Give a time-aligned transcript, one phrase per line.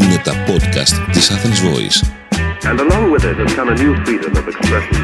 [0.00, 1.98] Είναι τα podcast της Athens Voice.
[2.70, 5.00] And along with it has come a new freedom of expression.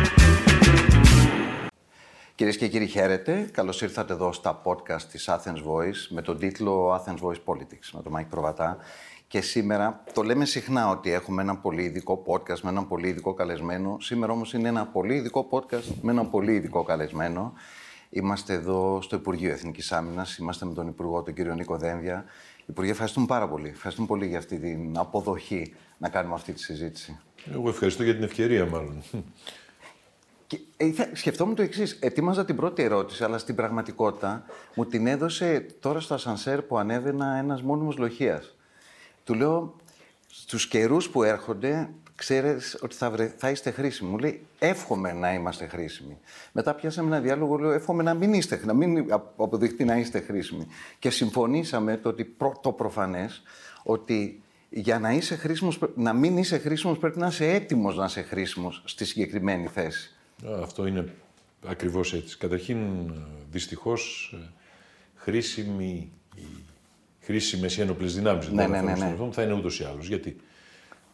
[2.35, 3.49] Κυρίες και κύριοι, χαίρετε.
[3.53, 8.03] Καλώς ήρθατε εδώ στα podcast της Athens Voice με τον τίτλο Athens Voice Politics με
[8.03, 8.77] τον Μάικ Προβατά.
[9.27, 13.35] Και σήμερα το λέμε συχνά ότι έχουμε ένα πολύ ειδικό podcast με έναν πολύ ειδικό
[13.35, 13.97] καλεσμένο.
[14.01, 17.53] Σήμερα όμως είναι ένα πολύ ειδικό podcast με έναν πολύ ειδικό καλεσμένο.
[18.11, 20.37] Είμαστε εδώ στο Υπουργείο Εθνικής Άμυνας.
[20.37, 22.25] Είμαστε με τον Υπουργό, τον κύριο Νίκο Δένδια.
[22.71, 23.69] Υπουργέ, ευχαριστούμε πάρα πολύ.
[23.69, 27.19] Ευχαριστούμε πολύ για αυτή την αποδοχή να κάνουμε αυτή τη συζήτηση.
[27.55, 29.03] Εγώ ευχαριστώ για την ευκαιρία, μάλλον.
[30.47, 31.93] Και, ε, θα- σκεφτόμουν το εξής.
[32.01, 37.37] Ετοίμαζα την πρώτη ερώτηση, αλλά στην πραγματικότητα μου την έδωσε τώρα στο ασανσέρ που ανέβαινα
[37.37, 38.57] ένας μόνιμος λοχείας.
[39.25, 39.77] Του λέω,
[40.27, 44.11] στους καιρούς που έρχονται, ξέρεις ότι θα, βρε- θα είστε χρήσιμοι.
[44.11, 46.19] Μου λέει, εύχομαι να είμαστε χρήσιμοι.
[46.53, 50.21] Μετά πιάσαμε ένα διάλογο, λέω, εύχομαι να μην είστε, να μην απ- αποδειχτεί να είστε
[50.21, 50.67] χρήσιμοι.
[50.99, 53.43] Και συμφωνήσαμε το ότι προ- το προφανές
[53.83, 58.05] ότι για να, είσαι χρήσιμος, πρέ- να μην είσαι χρήσιμος πρέπει να είσαι έτοιμος να
[58.05, 60.15] είσαι χρήσιμος στη συγκεκριμένη θέση.
[60.47, 61.13] Α, Αυτό είναι
[61.67, 62.37] ακριβώς έτσι.
[62.39, 62.77] Καταρχήν,
[63.11, 63.13] ε,
[63.51, 64.49] δυστυχώς, ε,
[65.15, 66.43] χρήσιμη, οι
[67.21, 69.05] χρήσιμες οι ένοπλες δυνάμεις Ναι, των ναι, ναι, ναι.
[69.05, 70.07] αυτών θα είναι ούτως ή άλλως.
[70.09, 70.37] Γιατί;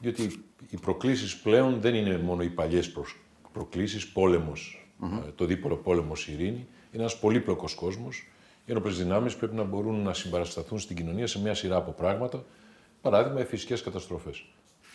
[0.00, 3.16] Διότι οι προκλήσεις πλέον δεν είναι μόνο οι παλιές προσ-
[3.52, 4.89] προκλήσεις, πόλεμος,
[5.27, 6.66] ε, το δίπολο πόλεμος ειρήνη.
[6.92, 8.27] Είναι ένας πολύπλοκος κόσμος.
[8.67, 12.44] Οι ένοπλες δυνάμεις πρέπει να μπορούν να συμπαρασταθούν στην κοινωνία σε μια σειρά από πράγματα.
[13.00, 14.44] Παράδειγμα, οι φυσικές καταστροφές.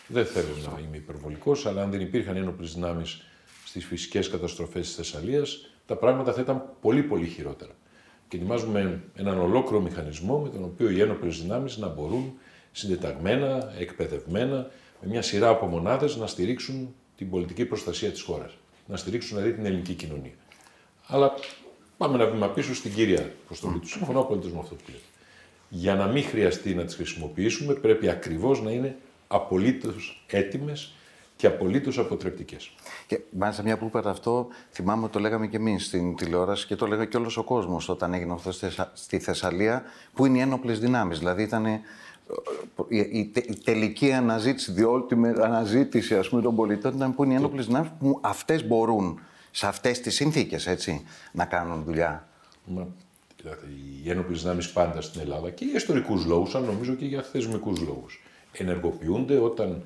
[0.06, 3.22] Δεν θέλω να είμαι υπερβολικός, αλλά αν δεν υπήρχαν ένοπλες δυνάμεις
[3.64, 7.72] στις φυσικές καταστροφές της Θεσσαλίας, τα πράγματα θα ήταν πολύ πολύ χειρότερα.
[8.28, 12.32] Και ετοιμάζουμε έναν ολόκληρο μηχανισμό με τον οποίο οι ένοπλες δυνάμεις να μπορούν
[12.72, 14.70] συντεταγμένα, εκπαιδευμένα,
[15.02, 18.52] με μια σειρά από μονάδες να στηρίξουν την πολιτική προστασία της χώρας.
[18.86, 20.32] Να στηρίξουν δηλαδή την ελληνική κοινωνία.
[21.06, 21.34] Αλλά
[21.96, 23.88] πάμε ένα βήμα πίσω στην κύρια αποστολή του.
[23.88, 25.02] Συμφωνώ απολύτως με αυτό που λέτε.
[25.68, 28.96] Για να μην χρειαστεί να τις χρησιμοποιήσουμε, πρέπει ακριβώς να είναι
[29.28, 30.94] απολύτως έτοιμες
[31.36, 32.70] και απολύτως αποτρεπτικές.
[33.06, 36.76] Και μάλιστα μια που είπατε αυτό, θυμάμαι ότι το λέγαμε και εμείς στην τηλεόραση και
[36.76, 39.82] το λέγανε και όλος ο κόσμος όταν έγινε αυτό στη Θεσσα- στη Θεσσαλία,
[40.14, 41.18] που είναι οι ένοπλες δυνάμεις.
[41.18, 41.80] Δηλαδή ήταν ε,
[42.88, 47.24] η, η, τε- η τελική αναζήτηση, the ultimate αναζήτηση ας πούμε, των πολιτών ήταν που
[47.24, 50.68] είναι οι ένοπλε δυνάμει που αυτές μπορούν σε αυτές τις συνθήκες
[51.32, 52.28] να κάνουν δουλειά.
[52.64, 52.86] Μα,
[53.36, 53.66] κοιτάξτε,
[54.04, 57.80] οι ένοπλε δυνάμεις πάντα στην Ελλάδα και για ιστορικούς λόγους, αλλά νομίζω και για θεσμικούς
[57.80, 58.22] λόγους,
[58.52, 59.82] ενεργοποιούνται όταν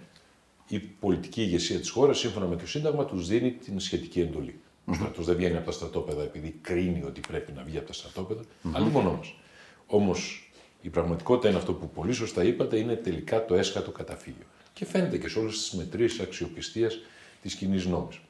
[0.69, 4.61] η πολιτική ηγεσία της χώρας, σύμφωνα με το Σύνταγμα, τους δίνει την σχετική εντολή.
[4.85, 7.93] Ο στρατός δεν βγαίνει από τα στρατόπεδα επειδή κρίνει ότι πρέπει να βγει από τα
[7.93, 8.41] στρατόπεδα,
[8.73, 9.21] αλλού μόνο μα.
[9.87, 10.46] Όμως
[10.87, 14.45] η πραγματικότητα είναι αυτό που πολύ σωστά είπατε, είναι τελικά το έσχατο καταφύγιο.
[14.73, 16.99] Και φαίνεται και σε όλες τις μετρήσεις αξιοπιστίας
[17.43, 18.21] της κοινή νόμη.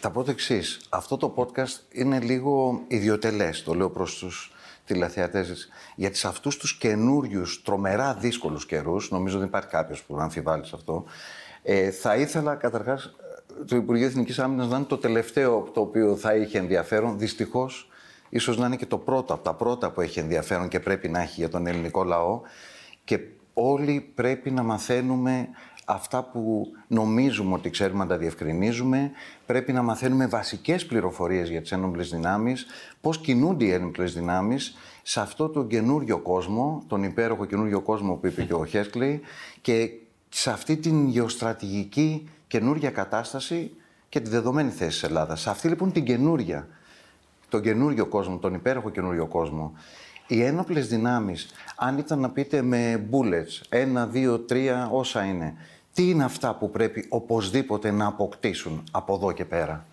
[0.00, 0.80] Θα πω το εξής.
[0.88, 4.52] Αυτό το podcast είναι λίγο ιδιωτελές, το λέω προς τους
[4.84, 5.68] τηλεθεατές.
[5.96, 10.66] Γιατί σε αυτούς τους καινούριους, τρομερά δύσκολους καιρούς, νομίζω δεν υπάρχει κάποιος που να αμφιβάλλει
[10.66, 11.04] σε αυτό,
[11.62, 13.14] ε, θα ήθελα καταρχάς
[13.66, 17.18] το Υπουργείο Εθνικής Άμυνας να είναι το τελευταίο το οποίο θα είχε ενδιαφέρον.
[17.18, 17.88] Δυστυχώς,
[18.34, 21.20] ίσως να είναι και το πρώτο από τα πρώτα που έχει ενδιαφέρον και πρέπει να
[21.20, 22.40] έχει για τον ελληνικό λαό.
[23.04, 23.18] Και
[23.54, 25.48] όλοι πρέπει να μαθαίνουμε
[25.84, 29.10] αυτά που νομίζουμε ότι ξέρουμε να τα διευκρινίζουμε.
[29.46, 32.66] Πρέπει να μαθαίνουμε βασικές πληροφορίες για τις ένοπλες δυνάμεις,
[33.00, 38.26] πώς κινούνται οι ένοπλες δυνάμεις σε αυτό τον καινούριο κόσμο, τον υπέροχο καινούριο κόσμο που
[38.26, 39.20] είπε και ο Χέσκλεϊ,
[39.60, 39.90] και
[40.28, 43.70] σε αυτή την γεωστρατηγική καινούρια κατάσταση
[44.08, 45.40] και τη δεδομένη θέση της Ελλάδας.
[45.40, 46.68] Σε αυτή λοιπόν την καινούρια
[47.54, 49.72] τον καινούριο κόσμο, τον υπέροχο καινούριο κόσμο.
[50.26, 55.54] Οι ένοπλες δυνάμεις, αν ήταν να πείτε με bullets, ένα, δύο, τρία, όσα είναι,
[55.94, 59.86] τι είναι αυτά που πρέπει οπωσδήποτε να αποκτήσουν από εδώ και πέρα;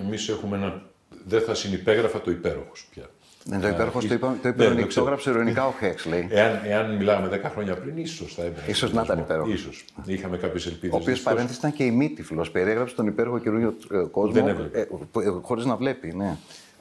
[0.00, 0.82] Εμείς έχουμε ένα.
[1.26, 3.10] Δεν θα συνυπέγραφα το υπέροχος πια.
[3.48, 5.72] Ναι, το Α, υπέροχος το, ίσ- είπα, το, Ναι, είπε, το το έγραψε ειρωνικά ο
[5.78, 8.64] Χέξλεϊ, Εάν, εάν μιλάμε 10 χρόνια πριν, ίσως θα έμπαινε.
[8.66, 9.52] Ίσως να ήταν υπέροχος.
[9.52, 9.84] Ίσως.
[10.04, 10.94] Είχαμε κάποιες ελπίδες.
[10.94, 12.46] ο οποίος παρένθεση ήταν και ημίτυφλο.
[12.52, 14.78] Περιέγραψε τον υπέροχο καινούριο ε, κόσμο Δεν έβλεπε.
[14.78, 16.12] ε, ε, χωρίς να βλέπει.
[16.16, 16.36] Ναι.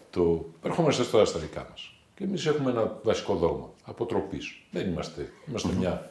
[0.09, 0.45] Το...
[0.63, 1.93] Ερχόμαστε τώρα στα δικά μας.
[2.15, 3.69] Και εμείς έχουμε ένα βασικό δόγμα.
[3.83, 4.59] Αποτροπής.
[4.71, 5.29] Δεν είμαστε.
[5.49, 6.09] Είμαστε μια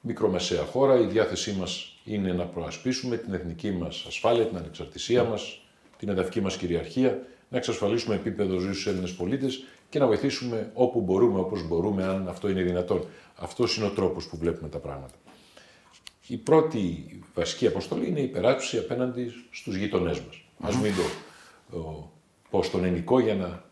[0.00, 0.98] μικρομεσαία χώρα.
[1.00, 5.60] Η διάθεσή μας είναι να προασπίσουμε την εθνική μας ασφάλεια, την ανεξαρτησία μας,
[5.98, 11.00] την εδαφική μας κυριαρχία, να εξασφαλίσουμε επίπεδο ζωής στους Έλληνες πολίτες και να βοηθήσουμε όπου
[11.00, 13.04] μπορούμε, όπως μπορούμε, αν αυτό είναι δυνατόν.
[13.34, 15.14] Αυτός είναι ο τρόπος που βλέπουμε τα πράγματα.
[16.26, 17.04] Η πρώτη
[17.34, 20.44] βασική αποστολή είναι η υπεράσπιση απέναντι στους γειτονές μας.
[20.60, 21.02] Α μην το
[21.78, 22.10] ο,
[22.50, 23.62] πω στον ελληνικό για να α,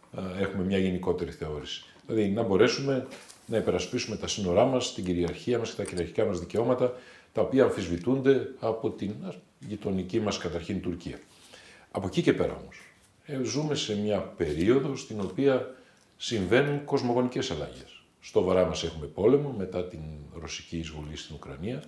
[0.40, 1.84] έχουμε μια γενικότερη θεώρηση.
[2.06, 3.06] Δηλαδή να μπορέσουμε
[3.46, 6.92] να υπερασπίσουμε τα σύνορά μας, την κυριαρχία μας και τα κυριαρχικά μας δικαιώματα,
[7.32, 11.18] τα οποία αμφισβητούνται από την ας, γειτονική μας καταρχήν Τουρκία.
[11.90, 12.83] Από εκεί και πέρα όμως, ε,
[13.42, 15.74] ζούμε σε μια περίοδο στην οποία
[16.16, 20.00] συμβαίνουν κοσμογονικές αλλαγές Στο βορρά μας έχουμε πόλεμο μετά την
[20.40, 21.82] ρωσική εισβολή στην Ουκρανία.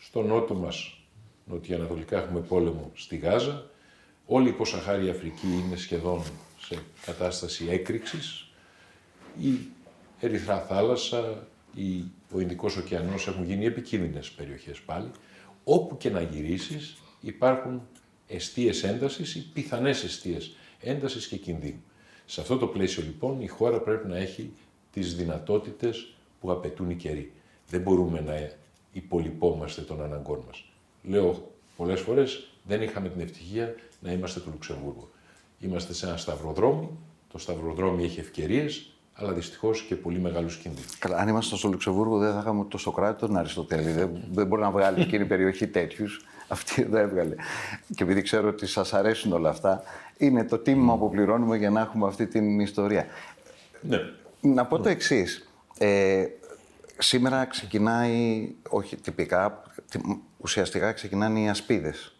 [0.00, 1.00] Στο νότο μας,
[1.44, 3.70] νοτιοανατολικά, έχουμε πόλεμο στη Γάζα.
[4.26, 6.22] Όλη η υποσαχάρια Αφρική είναι σχεδόν
[6.60, 8.50] σε κατάσταση έκρηξης.
[9.40, 9.58] Η
[10.20, 15.10] Ερυθρά θάλασσα, η, ο Ινδικός ωκεανός έχουν γίνει επικίνδυνες περιοχές πάλι.
[15.64, 17.82] Όπου και να γυρίσεις υπάρχουν
[18.26, 21.82] αιστείες έντασης ή πιθανές αιστείες έντασης και κινδύνου.
[22.26, 24.52] Σε αυτό το πλαίσιο λοιπόν η χώρα πρέπει να έχει
[24.92, 27.32] τις δυνατότητες που απαιτούν οι καιροί.
[27.68, 28.50] Δεν μπορούμε να
[28.92, 30.64] υπολοιπόμαστε των αναγκών μας.
[31.02, 35.08] Λέω πολλές φορές δεν είχαμε την ευτυχία να είμαστε το Λουξεμβούργο.
[35.60, 36.88] Είμαστε σε ένα σταυροδρόμι,
[37.32, 40.98] το σταυροδρόμι έχει ευκαιρίες, αλλά δυστυχώς και πολύ μεγάλους κινδύνους.
[40.98, 43.90] Καλά, αν ήμασταν στο Λουξεμβούργο, δεν θα είχαμε το Σοκράτη τον Αριστοτέλη.
[43.90, 46.24] δεν, δεν μπορεί να βγάλει εκείνη η περιοχή τέτοιους.
[46.48, 47.34] Αυτή δεν έβγαλε.
[47.94, 49.82] Και επειδή ξέρω ότι σας αρέσουν όλα αυτά,
[50.16, 53.06] είναι το τίμημα που πληρώνουμε για να έχουμε αυτή την ιστορία.
[53.80, 53.98] Ναι.
[54.40, 55.48] Να πω το εξής.
[55.78, 56.26] Ε,
[56.98, 59.62] σήμερα ξεκινάει, όχι τυπικά,
[60.36, 62.16] ουσιαστικά ξεκινάνε οι ασπίδες.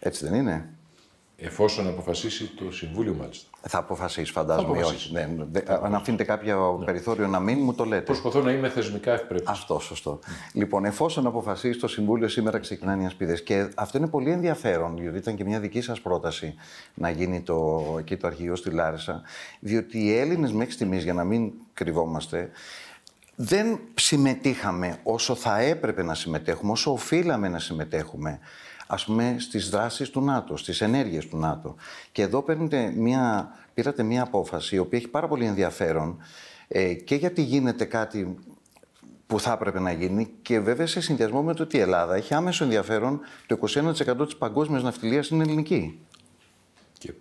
[0.00, 0.68] Έτσι δεν είναι;
[1.40, 3.48] Εφόσον αποφασίσει το Συμβούλιο, μάλιστα.
[3.60, 4.66] Θα αποφασίσει, φαντάζομαι.
[4.66, 5.16] Θα αποφασίσει.
[5.16, 5.26] Όχι.
[5.36, 8.02] Ναι, δε- αν αφήνετε κάποιο περιθώριο να μείνει, μου το λέτε.
[8.02, 9.48] Προσπαθώ να είμαι θεσμικά ευπρεπής.
[9.48, 10.18] Αυτό, σωστό.
[10.52, 13.42] Λοιπόν, εφόσον αποφασίσει το Συμβούλιο, σήμερα ξεκινάνε οι ασπίδες.
[13.42, 16.54] Και αυτό είναι πολύ ενδιαφέρον, διότι ήταν και μια δική σας πρόταση
[16.94, 19.22] να γίνει το, εκεί το αρχηγείο στη Λάρισα.
[19.60, 22.50] Διότι οι Έλληνες μέχρι στιγμής, για να μην κρυβόμαστε,
[23.36, 28.38] δεν συμμετείχαμε όσο θα έπρεπε να συμμετέχουμε, όσο οφείλαμε να συμμετέχουμε,
[28.90, 31.74] ας πούμε, στις δράσεις του ΝΑΤΟ, στις ενέργειες του ΝΑΤΟ.
[32.12, 36.18] Και εδώ παίρνετε μια, πήρατε μια απόφαση, η οποία έχει πάρα πολύ ενδιαφέρον,
[36.68, 38.36] ε, και γιατί γίνεται κάτι
[39.26, 42.34] που θα έπρεπε να γίνει και βέβαια σε συνδυασμό με το ότι η Ελλάδα έχει
[42.34, 45.98] άμεσο ενδιαφέρον, το 21% της παγκόσμιας ναυτιλίας είναι ελληνική.
[46.98, 47.12] Και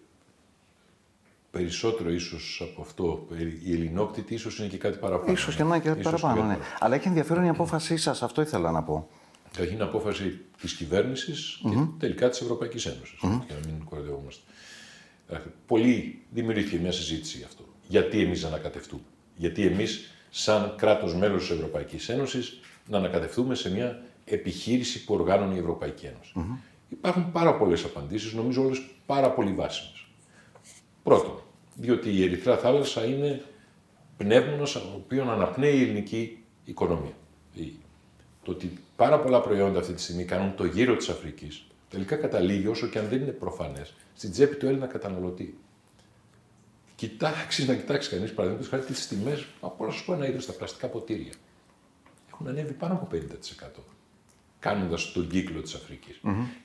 [1.51, 3.27] περισσότερο ίσως από αυτό,
[3.63, 5.31] η ελληνόκτητη ίσως είναι και κάτι παραπάνω.
[5.31, 6.65] Ίσως και να είναι και κάτι Ίσως παραπάνω, κάτι ναι.
[6.79, 9.07] Αλλά έχει ενδιαφέρον η απόφασή σας, αυτό ήθελα να πω.
[9.59, 14.41] Έχει είναι απόφαση της κυβερνησης και τελικά της Ευρωπαϊκής Ένωσης, για να μην κοροϊδευόμαστε.
[15.29, 15.37] Ε,
[15.67, 17.63] Πολύ δημιουργήθηκε μια συζήτηση γι' αυτό.
[17.87, 19.01] Γιατί εμείς να ανακατευτούμε;
[19.35, 22.59] Γιατί εμείς, σαν κράτος μέλος της Ευρωπαϊκής Ένωσης,
[22.89, 26.57] να ανακατευτούμε σε μια επιχείρηση που οργάνωνε η Ευρωπαϊκή Ένωση;
[26.89, 30.05] Υπάρχουν πάρα πολλές απαντήσεις, νομίζω όλες πάρα πολύ βάσιμες.
[31.03, 31.41] Πρώτον,
[31.75, 33.41] διότι η Ερυθρά θάλασσα είναι
[34.17, 37.13] πνεύμονας από το οποίο αναπνέει η ελληνική οικονομία.
[37.53, 37.71] Η-
[38.43, 42.67] Το ότι πάρα πολλά προϊόντα αυτή τη στιγμή κάνουν το γύρο της Αφρικής, τελικά καταλήγει,
[42.67, 45.57] όσο και αν δεν είναι προφανές, στην τσέπη του Έλληνα καταναλωτή.
[46.95, 50.53] Κοιτάξει, να κοιτάξει κανείς παραδείγματος χάρη τις τιμές από όλα σου πω ένα είδος στα
[50.53, 51.31] πλαστικά ποτήρια.
[52.29, 53.83] Έχουν ανέβει πάνω από 50%.
[54.59, 56.19] Κάνοντας τον κύκλο της αφρικη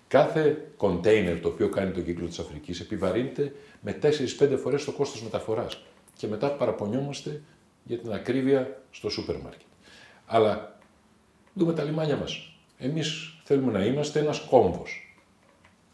[0.08, 5.22] Κάθε κοντέινερ το οποίο κάνει τον κύκλο της Αφρικής επιβαρύνεται με 4-5 φορές το κόστος
[5.22, 5.82] μεταφοράς.
[6.16, 7.42] Και μετά παραπονιόμαστε
[7.84, 9.66] για την ακρίβεια στο σούπερ μάρκετ.
[10.26, 10.78] Αλλά
[11.54, 12.54] δούμε τα λιμάνια μας.
[12.78, 15.16] Εμείς θέλουμε να είμαστε ένας κόμβος.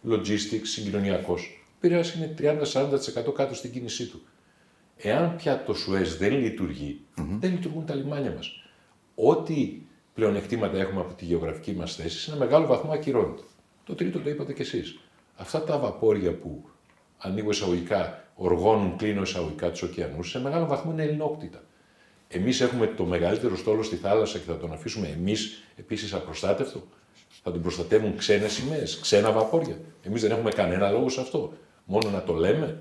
[0.09, 1.63] Logistics, συγκοινωνιακός.
[1.69, 4.23] Ο Πειραιάς είναι 30-40% κάτω στην κίνησή του.
[4.97, 8.63] Εάν πια το Σουέζ δεν λειτουργεί, δεν λειτουργούν τα λιμάνια μας.
[9.15, 9.81] Ό,τι
[10.15, 13.43] πλεονεκτήματα έχουμε από τη γεωγραφική μας θέση, σε ένα μεγάλο βαθμό ακυρώνεται.
[13.85, 14.99] Το τρίτο το είπατε κι εσείς.
[15.37, 16.65] Αυτά τα βαπόρια που
[17.19, 21.63] ανοίγω εισαγωγικά, οργώνουν, κλείνω εισαγωγικά τους ωκεανούς, σε μεγάλο βαθμό είναι ελληνόκτητα.
[22.29, 26.87] Εμείς έχουμε το μεγαλύτερο στόλο στη θάλασσα και θα τον αφήσουμε εμείς επίσης απροστάτευτο;
[27.43, 31.53] Θα τον προστατεύουν ξένες σημαίες, ξένα βαπόρια; Εμείς δεν έχουμε κανένα λόγο σε αυτό.
[31.85, 32.79] Μόνο να το λέμε.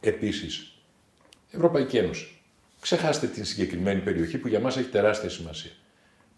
[0.00, 0.72] Επίσης,
[1.50, 2.32] Ευρωπαϊκή Ένωση.
[2.80, 5.70] Ξεχάστε την συγκεκριμένη περιοχή που για μας έχει τεράστια σημασία.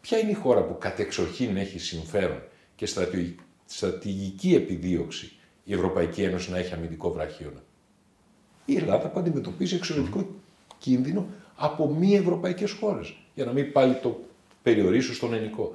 [0.00, 2.42] Ποια είναι η χώρα που κατεξοχήν έχει συμφέρον
[2.76, 5.32] και στρατηγική, στρατηγική επιδίωξη
[5.64, 7.62] η Ευρωπαϊκή Ένωση να έχει αμυντικό βραχίωνα.
[8.64, 10.28] Η Ελλάδα που αντιμετωπίζει εξωτερικό
[10.78, 11.26] κίνδυνο
[11.62, 13.14] από μη ευρωπαϊκές χώρες.
[13.34, 14.20] Για να μην πάλι το
[14.62, 15.74] περιορίσω στον ελληνικό.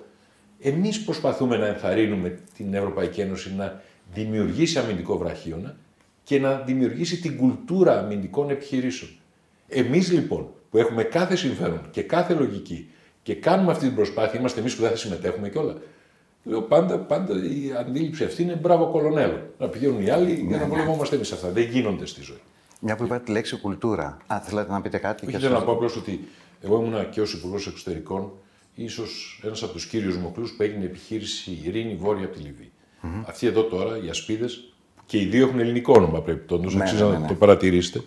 [0.59, 3.81] Εμείς προσπαθούμε να ενθαρρύνουμε την Ευρωπαϊκή Ένωση να
[4.13, 5.75] δημιουργήσει αμυντικό βραχίωνα
[6.23, 9.11] και να δημιουργήσει την κουλτούρα αμυντικών επιχειρήσεων.
[9.67, 12.89] Εμείς λοιπόν που έχουμε κάθε συμφέρον και κάθε λογική
[13.23, 15.75] και κάνουμε αυτή την προσπάθεια, είμαστε εμείς που δεν θα συμμετέχουμε κιόλα.
[16.43, 19.49] Λέω πάντα, πάντα η αντίληψη αυτή είναι μπράβο κολονέλο.
[19.59, 21.49] Να πηγαίνουν οι άλλοι για να βολευόμαστε εμείς αυτά.
[21.49, 22.41] Δεν γίνονται στη ζωή.
[22.81, 24.17] Μια που είπατε τη λέξη κουλτούρα.
[24.27, 25.25] Α, θέλατε να πείτε κάτι.
[25.25, 26.27] Όχι, και θέλω να σας- πω απλώς ότι
[26.61, 28.31] εγώ ήμουνα και ως Υπουργός Εξωτερικών,
[28.75, 32.71] ίσως ένας από τους κύριους μοχλούς που έγινε επιχείρηση Ειρήνη Βόρεια από τη Λιβύη.
[33.27, 34.73] Αυτοί εδώ τώρα, οι ασπίδες,
[35.05, 37.27] και οι δύο έχουν ελληνικό όνομα πρέπει το Ναι, αξίζει ναι, να ναι.
[37.27, 38.01] το παρατηρήσετε.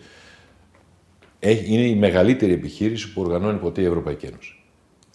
[1.39, 4.63] Έχει- Είναι η μεγαλύτερη επιχείρηση που οργανώνει ποτέ η Ευρωπαϊκή Ένωση.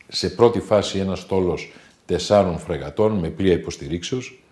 [0.07, 1.71] Σε πρώτη φάση ένας στόλος
[2.05, 4.43] τεσσάρων φρεγατών με πλοία υποστηρίξεως,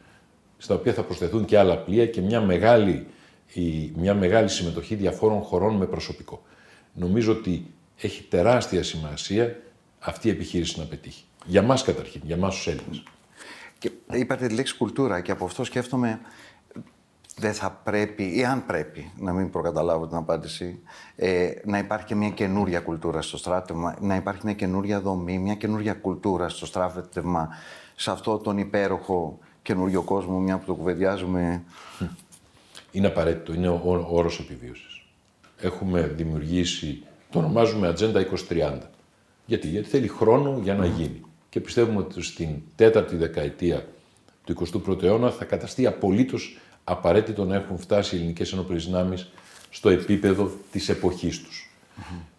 [0.58, 3.06] στα οποία θα προσθεθούν και άλλα πλοία και μια μεγάλη,
[3.54, 6.42] η- μια μεγάλη συμμετοχή διαφόρων χωρών με προσωπικό.
[6.94, 7.66] Νομίζω ότι
[7.98, 9.56] έχει τεράστια σημασία
[10.00, 11.24] αυτή η επιχείρηση να πετύχει.
[11.46, 13.04] Για μας καταρχήν, για μας τους Έλληνες.
[13.78, 16.20] Και είπατε τη λέξη κουλτούρα και από αυτό σκέφτομαι
[17.38, 20.80] δεν θα πρέπει ή αν πρέπει, να μην προκαταλάβω την απάντηση,
[21.16, 25.56] ε, να υπάρχει και μια καινούρια κουλτούρα στο στράτευμα, να υπάρχει μια καινούρια δομή, μια
[25.56, 27.50] καινούρια κουλτούρα στο στράτευμα,
[27.96, 31.64] σε αυτό τον υπέροχο καινούριο κόσμο, μια που το κουβεντιάζουμε.
[32.92, 35.04] Είναι απαραίτητο, είναι ο ο όρος επιβίωσης.
[35.58, 38.90] Έχουμε δημιουργήσει, το ονομάζουμε Ατζέντα 2030.
[39.46, 41.22] Γιατί, γιατί θέλει χρόνο για να γίνει.
[41.50, 43.86] Και πιστεύουμε ότι στην τέταρτη δεκαετία
[44.44, 44.56] του
[44.88, 49.32] 21ου αιώνα θα καταστεί απολύτως απαραίτητο να έχουν φτάσει οι ελληνικές ενόπλες δυνάμεις
[49.70, 51.70] στο επίπεδο της εποχής τους.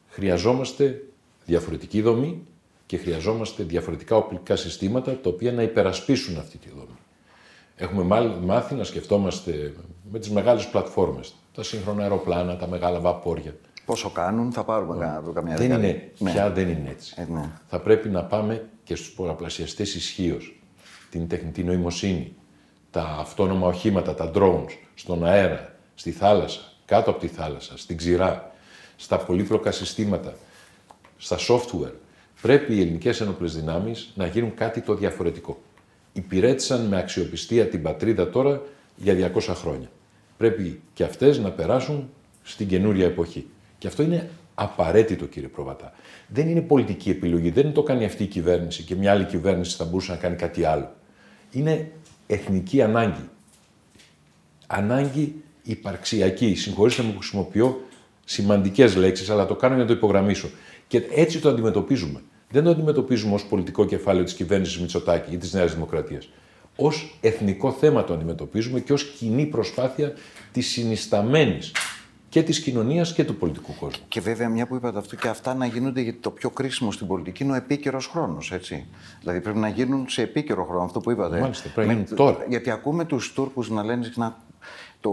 [0.09, 1.03] Χρειαζόμαστε
[1.47, 2.47] διαφορετική δομή
[2.87, 6.99] και χρειαζόμαστε διαφορετικά οπλικά συστήματα τα οποία να υπερασπίσουν αυτή τη δομή.
[7.83, 9.73] Έχουμε μάλ- μάθει να σκεφτόμαστε
[10.13, 13.55] με τις μεγάλες πλατφόρμες, τα σύγχρονα αεροπλάνα, τα μεγάλα βαπόρια.
[13.85, 15.89] Πόσο κάνουν, θα πάρουμε κα- καμιά Δεν δεκαετία.
[16.19, 17.15] είναι, πια δεν είναι έτσι.
[17.17, 17.51] Ε, ναι.
[17.67, 20.39] Θα πρέπει να πάμε και στους πολλαπλασιαστές ισχύω,
[21.11, 22.35] την τεχνητή νοημοσύνη,
[22.91, 28.53] τα αυτόνομα οχήματα, τα drones, στον αέρα, στη θάλασσα, κάτω από τη θάλασσα, στην ξηρά,
[28.97, 30.35] στα πολύπλοκα συστήματα,
[31.17, 31.93] στα software.
[32.43, 35.59] Πρέπει οι ελληνικές ενόπλες δυνάμεις να γίνουν κάτι το διαφορετικό.
[36.13, 38.63] Υπηρέτησαν με αξιοπιστία την πατρίδα τώρα
[38.97, 39.91] για 200 χρόνια.
[40.37, 42.11] Πρέπει και αυτές να περάσουν
[42.43, 43.47] στην καινούρια εποχή.
[43.79, 45.93] Και αυτό είναι απαραίτητο, κύριε Προβατά.
[46.27, 47.51] Δεν είναι πολιτική επιλογή.
[47.51, 50.65] Δεν το κάνει αυτή η κυβέρνηση και μια άλλη κυβέρνηση θα μπορούσε να κάνει κάτι
[50.65, 50.95] άλλο.
[51.53, 51.91] Είναι
[52.27, 53.29] εθνική ανάγκη.
[54.67, 56.55] Ανάγκη υπαρξιακή.
[56.55, 57.81] Συγχωρήστε με που χρησιμοποιώ
[58.25, 60.51] σημαντικές λέξεις, αλλά το κάνω για να το υπογραμμίσω.
[60.89, 62.21] Και έτσι το αντιμετωπίζουμε.
[62.53, 66.29] Δεν το αντιμετωπίζουμε ως πολιτικό κεφάλαιο της κυβέρνησης Μητσοτάκη ή της Νέας Δημοκρατίας.
[66.77, 66.89] Ω
[67.21, 70.13] εθνικό θέμα το αντιμετωπίζουμε και ως κοινή προσπάθεια
[70.53, 71.73] της συνισταμένης
[72.29, 74.05] και της κοινωνίας και του πολιτικού κόσμου.
[74.09, 77.07] Και βέβαια, μια που είπατε αυτό, και αυτά να γίνονται γιατί το πιο κρίσιμο στην
[77.07, 78.53] πολιτική είναι ο επίκαιρος χρόνος.
[79.21, 81.41] Δηλαδή πρέπει να γίνουν σε επίκαιρο χρόνο, αυτό που είπατε.
[81.41, 82.45] Μάλιστα, πρέπει να Με- γίνει τώρα.
[82.49, 84.37] Γιατί ακούμε τους Τούρκους να λένε συχνά
[85.03, 85.11] το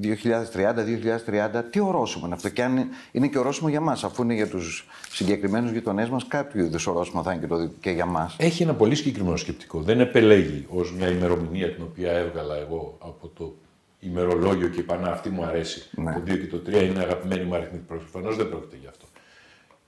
[0.00, 4.34] 2030-2030, τι ορόσημο είναι αυτό; Και αν είναι- είναι και ορόσημο για μας, αφού είναι
[4.34, 8.36] για τους συγκεκριμένους γειτονές μας, κάποιο είδους ορόσημο θα είναι και, το, και για μας.
[8.38, 9.80] Έχει ένα πολύ συγκεκριμένο σκεπτικό.
[9.80, 13.54] Δεν επελέγει ως μια ημερομηνία την οποία έβγαλα εγώ από το
[14.00, 15.88] ημερολόγιο και είπα να αυτή μου αρέσει.
[15.92, 16.12] Ναι.
[16.12, 17.78] Το 2 και το 3 είναι αγαπημένοι μου αριθμοί.
[17.78, 19.06] Προφανώς δεν πρόκειται γι' αυτό.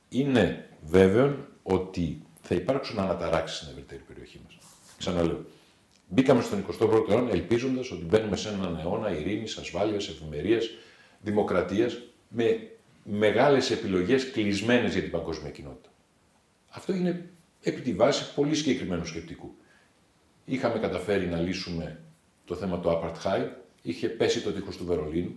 [0.08, 4.58] Είναι βέβαιο ότι θα υπάρξουν αναταράξεις στην ευρύτερη περιοχή μας.
[4.98, 5.44] Ξαναλέω.
[6.12, 10.70] Μπήκαμε στον 21ο αιώνα ελπίζοντας ότι μπαίνουμε σε έναν αιώνα ειρήνης, ασφάλειας, ευημερίας,
[11.22, 11.98] δημοκρατίας
[12.28, 12.70] με
[13.04, 15.88] μεγάλες επιλογές κλεισμένες για την παγκόσμια κοινότητα.
[16.68, 17.30] Αυτό είναι
[17.62, 19.54] επί τη βάση πολύ συγκεκριμένου σκεπτικού.
[20.44, 22.00] Είχαμε καταφέρει να λύσουμε
[22.44, 23.48] το θέμα του Apartheid,
[23.82, 25.34] είχε πέσει το τείχος του Βερολίνου,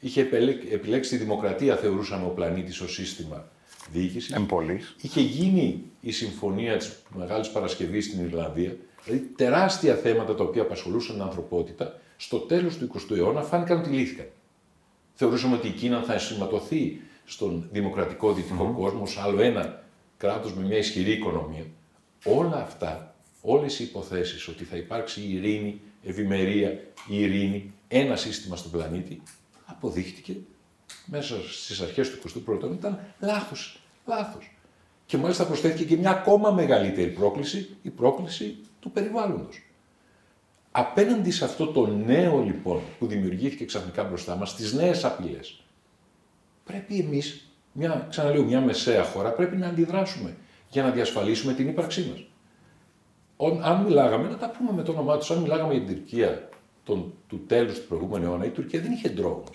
[0.00, 3.48] είχε επελέ- επιλέξει τη δημοκρατία, θεωρούσαμε ο πλανήτης ως σύστημα
[3.92, 4.30] διοίκησης.
[4.32, 4.96] Εμπολής.
[5.00, 11.14] Είχε γίνει η συμφωνία της Μεγάλης Παρασκευής στην Ιρλανδία, δηλαδή τεράστια θέματα τα οποία απασχολούσαν
[11.14, 14.26] την ανθρωπότητα, στο τέλος του 20ου αιώνα φάνηκαν ότι λύθηκαν.
[15.14, 19.84] Θεωρούσαμε ότι η Κίνα θα ενσωματωθεί στον δημοκρατικό δυτικό κόσμο, σε άλλο ένα
[20.16, 21.64] κράτος με μια ισχυρή οικονομία.
[22.24, 29.22] Όλα αυτά, όλες οι υποθέσεις ότι θα υπάρξει ειρήνη, ευημερία, ειρήνη, ένα σύστημα στον πλανήτη,
[29.64, 30.36] αποδείχτηκε
[31.06, 34.56] μέσα στις αρχές του 21ου αιώνα ήταν λάθος, λάθος.
[35.06, 39.62] Και μάλιστα προσθέθηκε και μια ακόμα μεγαλύτερη πρόκληση, η πρόκληση του περιβάλλοντος.
[40.70, 45.62] Απέναντι σε αυτό το νέο λοιπόν που δημιουργήθηκε ξαφνικά μπροστά μας, τις νέες απειλές,
[46.64, 50.36] πρέπει εμείς, μια, ξαναλέω, μια μεσαία χώρα, πρέπει να αντιδράσουμε
[50.68, 52.24] για να διασφαλίσουμε την ύπαρξή μας.
[53.36, 56.48] Ο- αν μιλάγαμε, να τα πούμε με το όνομά τους, αν μιλάγαμε για την Τουρκία
[56.84, 59.54] τον, του τέλους του προηγούμενου αιώνα, η Τουρκία δεν είχε drones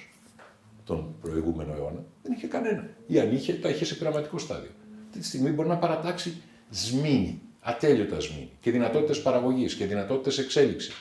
[0.83, 2.89] τον προηγούμενο αιώνα, δεν είχε κανένα.
[3.07, 4.69] Ή αν είχε, τα είχε σε πειραματικό στάδιο.
[5.07, 10.93] Αυτή τη στιγμή μπορεί να παρατάξει σμήνη, ατέλειωτας σμήνη και δυνατότητες παραγωγής και δυνατότητες εξέλιξης.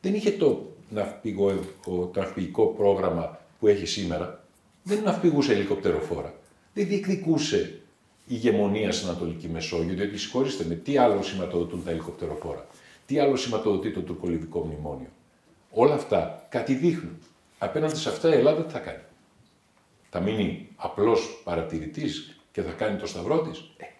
[0.00, 4.44] Δεν είχε το, ναυπηγο, το ναυπηγικό πρόγραμμα που έχει σήμερα.
[4.82, 6.34] Δεν ναυπηγούσε ελικοπτεροφόρα.
[6.74, 7.80] Δεν διεκδικούσε
[8.26, 12.66] ηγεμονία στην Ανατολική Μεσόγειο, διότι συγχωρήστε με, τι άλλο σηματοδοτούν τα ελικοπτεροφόρα;
[13.06, 15.10] Τι άλλο σηματοδοτεί το τουρκολιβικό μνημόνιο;
[15.70, 17.18] Όλα αυτά κάτι δείχνουν.
[17.58, 19.02] Απέναντι σε αυτά η Ελλάδα τι θα κάνει;
[20.10, 23.84] Θα μείνει απλός παρατηρητής και θα κάνει το σταυρό της; Ε, εντάξει.
[23.84, 23.97] Υπάρχει γνωστό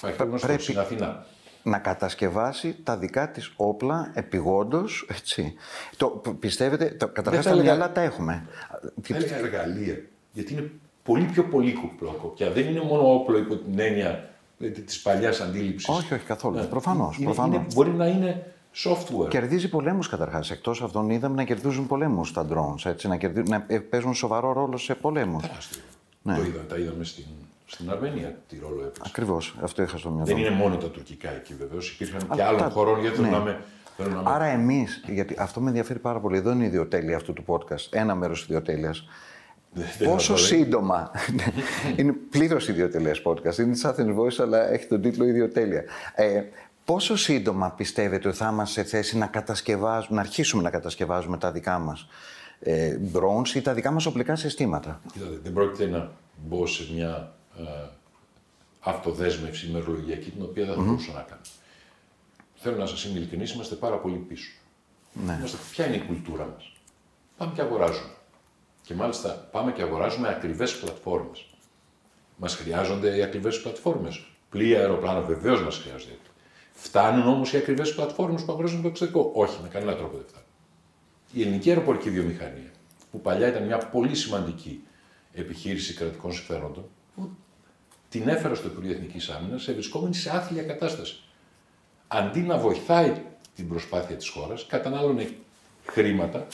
[0.00, 1.26] πρέπει- στην Αθηνά.
[1.62, 5.54] να κατασκευάσει τα δικά της όπλα επιγόντως, έτσι.
[5.96, 8.46] Το, π- πιστεύετε, το, καταρχάς θα τα έλεγα- μυαλά τα έχουμε.
[9.02, 9.98] Θα έλεγα εργαλεία.
[10.32, 10.70] Γιατί είναι
[11.02, 12.50] πολύ πιο πολύπλοκο πια.
[12.50, 15.88] Δεν είναι μόνο όπλο υπό την έννοια τη παλιάς αντίληψης.
[15.88, 16.66] Όχι, όχι καθόλου.
[16.70, 17.56] Προφανώς, Είναι, προφανώς.
[17.56, 18.52] είναι- μπορεί να είναι
[18.84, 19.28] software.
[19.28, 20.50] Κερδίζει πολέμους καταρχάς.
[20.50, 24.52] Εκτός αυτών είδαμε να κερδίζουν πολέμους τα drones, έτσι, να, κερδίζουν, να ε, παίζουν σοβαρό
[24.52, 25.42] ρόλο σε πολέμους.
[25.42, 25.80] Τεράστιο.
[26.24, 27.24] Το είδα, τα είδαμε στην
[27.66, 29.02] Στην Αρμενία τι ρόλο έπαιξε.
[29.06, 29.54] Ακριβώς.
[29.62, 30.24] Αυτό είχα στο μυαλό.
[30.26, 30.44] Δεν μου.
[30.44, 31.90] είναι μόνο τα τουρκικά εκεί βεβαίως.
[31.90, 33.36] Υπήρχαν και Αυτά- άλλων χωρών γιατί θέλω ναι.
[33.36, 33.60] να είμαι.
[33.96, 37.16] Θέλω να είμαι Άρα εμείς, γιατί αυτό με ενδιαφέρει πάρα πολύ, εδώ είναι η ιδιοτέλεια
[37.16, 39.08] αυτού του podcast, ένα μέρος της ιδιοτέλειας.
[39.72, 40.62] δεν Πόσο θα το λέει.
[40.62, 41.10] σύντομα.
[41.96, 43.58] είναι πλήρως ιδιοτελεία podcast.
[43.58, 45.84] Είναι της Athens Voice, αλλά έχει τον τίτλο Ιδιοτέλεια.
[46.14, 46.42] Ε,
[46.84, 51.52] πόσο σύντομα πιστεύετε ότι θα είμαστε σε θέση να κατασκευάζουμε, να αρχίσουμε να κατασκευάζουμε τα
[51.52, 52.08] δικά μας
[52.60, 57.08] ε, drones ή τα δικά μας οπλικά συστήματα; Κοίτατε, δεν πρόκειται να μπω σε μια
[57.08, 57.43] ε,
[58.80, 61.40] αυτοδέσμευση ημερολογιακή την οποία δεν θα μπορούσα να κάνω.
[62.54, 64.50] Θέλω να σας είμαι ειλικρινή, είμαστε πάρα πολύ πίσω.
[65.12, 65.36] Ναι.
[65.38, 66.72] Είμαστε, ποια είναι η κουλτούρα μας;
[67.36, 68.14] Πάμε και αγοράζουμε.
[68.82, 71.46] Και μάλιστα πάμε και αγοράζουμε ακριβές πλατφόρμες.
[72.36, 74.26] Μας χρειάζονται οι ακριβές πλατφόρμες.
[74.50, 76.16] Πλοία, αεροπλάνα, βεβαίως μας χρειάζονται.
[76.72, 80.48] Φτάνουν όμως οι ακριβές πλατφόρμες που αγοράζουν το εξωτερικό; Όχι, με κανένα τρόπο δεν φτάνουν.
[81.32, 82.70] Η ελληνική αεροπορική βιομηχανία,
[83.10, 84.84] που παλιά ήταν μια πολύ σημαντική
[85.32, 86.90] επιχείρηση κρατικών συμφέροντων, που
[88.18, 91.16] την έφερα στο Υπουργείο Εθνικής Άμυνας σε βρισκόμενη σε άθλια κατάσταση.
[92.08, 93.22] Αντί να βοηθάει
[93.54, 95.28] την προσπάθεια της χώρας, κατανάλωνε
[95.86, 96.46] χρήματα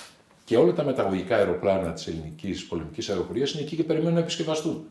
[0.45, 4.85] και όλα τα μεταγωγικά αεροπλάνα της ελληνικής πολεμικής αεροπορίας είναι εκεί και περιμένουν να επισκευαστούν.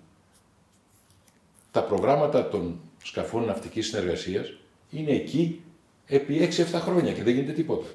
[1.71, 4.53] Τα προγράμματα των σκαφών ναυτικής συνεργασίας
[4.89, 5.61] είναι εκεί
[6.05, 7.87] επί 6-7 χρόνια και δεν γίνεται τίποτα.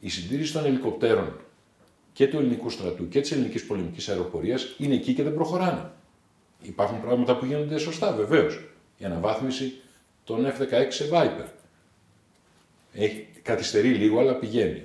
[0.00, 1.40] Η συντήρηση των ελικοπτέρων
[2.12, 5.90] και του ελληνικού στρατού και της ελληνικής πολεμικής αεροπορίας είναι εκεί και δεν προχωράνε.
[6.62, 8.64] Υπάρχουν πράγματα που γίνονται σωστά, βεβαίως.
[8.98, 9.80] Η αναβάθμιση
[10.24, 11.46] των F-16 σε Viper.
[12.92, 14.84] Έχει, καθυστερεί λίγο, αλλά πηγαίνει.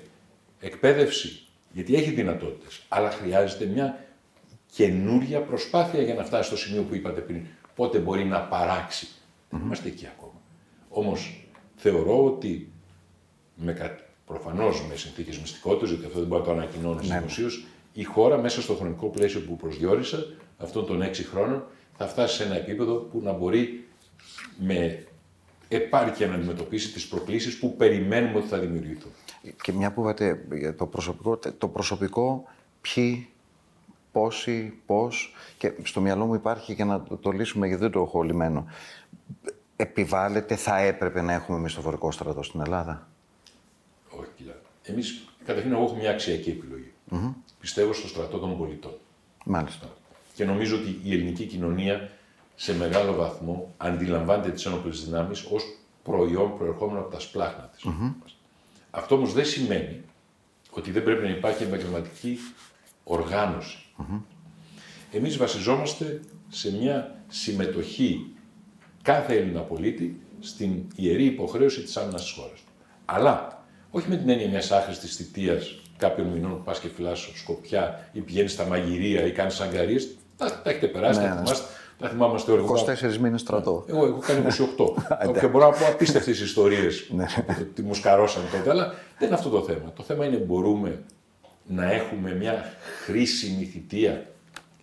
[0.60, 2.82] Εκπαίδευση, γιατί έχει δυνατότητες.
[2.88, 4.06] Αλλά χρειάζεται μια
[4.76, 7.42] καινούρια προσπάθεια για να φτάσει στο σημείο που είπατε πριν.
[7.76, 9.08] Πότε μπορεί να παράξει.
[9.50, 10.42] Δεν είμαστε εκεί ακόμα.
[10.90, 12.72] Όμως θεωρώ ότι
[13.56, 13.96] με κα...
[14.26, 17.18] προφανώς με συνθήκες μυστικότητας, γιατί αυτό δεν μπορεί να το ανακοινώνεις Ναι.
[17.18, 20.26] δημοσίως, η χώρα μέσα στο χρονικό πλαίσιο που προσδιορίσα,
[20.64, 21.64] αυτών των έξι χρόνων,
[21.98, 23.88] θα φτάσει σε ένα επίπεδο που να μπορεί
[24.58, 25.06] με
[25.68, 29.12] επάρκεια να αντιμετωπίσει τις προκλήσεις που περιμένουμε ότι θα δημιουργηθούν.
[29.62, 32.44] Και μια που είπατε για το προσωπικό, το προσωπικό
[32.82, 33.30] ποιοι,
[34.12, 38.02] πόσοι, πώς και στο μυαλό μου υπάρχει και να το, το λύσουμε γιατί δεν το
[38.02, 38.66] έχω λυμένο.
[39.76, 43.08] Επιβάλλεται, θα έπρεπε να έχουμε μισθοφορικό στρατό στην Ελλάδα;
[44.10, 44.56] Όχι, κοίτα.
[44.84, 46.92] Εμείς, καταρχήν, εγώ έχω μια αξιακή επιλογή.
[47.60, 48.94] Πιστεύω στο στρατό των πολιτών.
[49.46, 49.90] Μάλιστα.
[50.34, 52.10] Και νομίζω ότι η ελληνική κοινωνία
[52.56, 55.64] σε μεγάλο βαθμό αντιλαμβάνεται τις ένοπλες δυνάμεις ως
[56.04, 57.84] προϊόν προερχόμενο από τα σπλάχνα της.
[58.92, 60.02] Αυτό όμως δεν σημαίνει
[60.70, 62.38] ότι δεν πρέπει να υπάρχει επαγγελματική
[63.04, 63.78] οργάνωση.
[65.12, 68.34] Εμείς βασιζόμαστε σε μια συμμετοχή
[69.02, 72.60] κάθε Έλληνα πολίτη στην ιερή υποχρέωση της άμυνας της χώρας.
[72.60, 72.72] του.
[73.06, 78.10] Αλλά όχι με την έννοια μιας άχρηστης θητείας κάποιων μηνών που πας και φυλάς σκοπιά
[78.14, 80.16] ή πηγαίνεις στα μαγειρία ή κάνεις αγκαρίες.
[80.42, 81.40] Τα, τα έχετε περάσει, Ναι, τα, ναι.
[81.42, 81.66] θυμάστε,
[82.00, 82.64] τα θυμάμαστε όλοι.
[83.14, 83.86] 24 μήνες στρατό.
[83.88, 84.46] Εγώ έχω κάνει
[85.28, 85.40] 28.
[85.40, 87.26] και μπορώ να πω απίστευτες ιστορίες Ναι.
[87.62, 88.70] ότι μου σκαρώσαν τότε.
[88.70, 88.86] Αλλά
[89.18, 89.92] δεν είναι αυτό το θέμα.
[89.96, 91.02] Το θέμα είναι μπορούμε
[91.68, 92.74] να έχουμε μια
[93.06, 94.26] χρήσιμη θητεία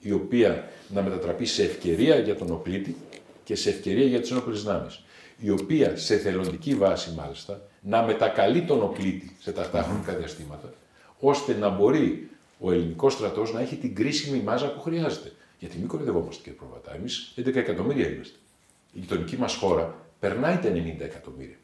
[0.01, 2.97] η οποία να μετατραπεί σε ευκαιρία για τον οπλίτη
[3.44, 5.03] και σε ευκαιρία για τις ενόπλες δυνάμεις.
[5.38, 10.73] Η οποία σε θελοντική βάση μάλιστα να μετακαλεί τον οπλίτη σε τακτά χρονικά διαστήματα
[11.21, 15.33] ώστε να μπορεί ο ελληνικός στρατός να έχει την κρίσιμη μάζα που χρειάζεται.
[15.59, 16.94] Γιατί μην κοροϊδευόμαστε κύριε Προβατά.
[16.94, 18.37] Εμείς 11 εκατομμύρια είμαστε.
[18.92, 21.57] Η γειτονική μας χώρα περνάει τα 90 εκατομμύρια.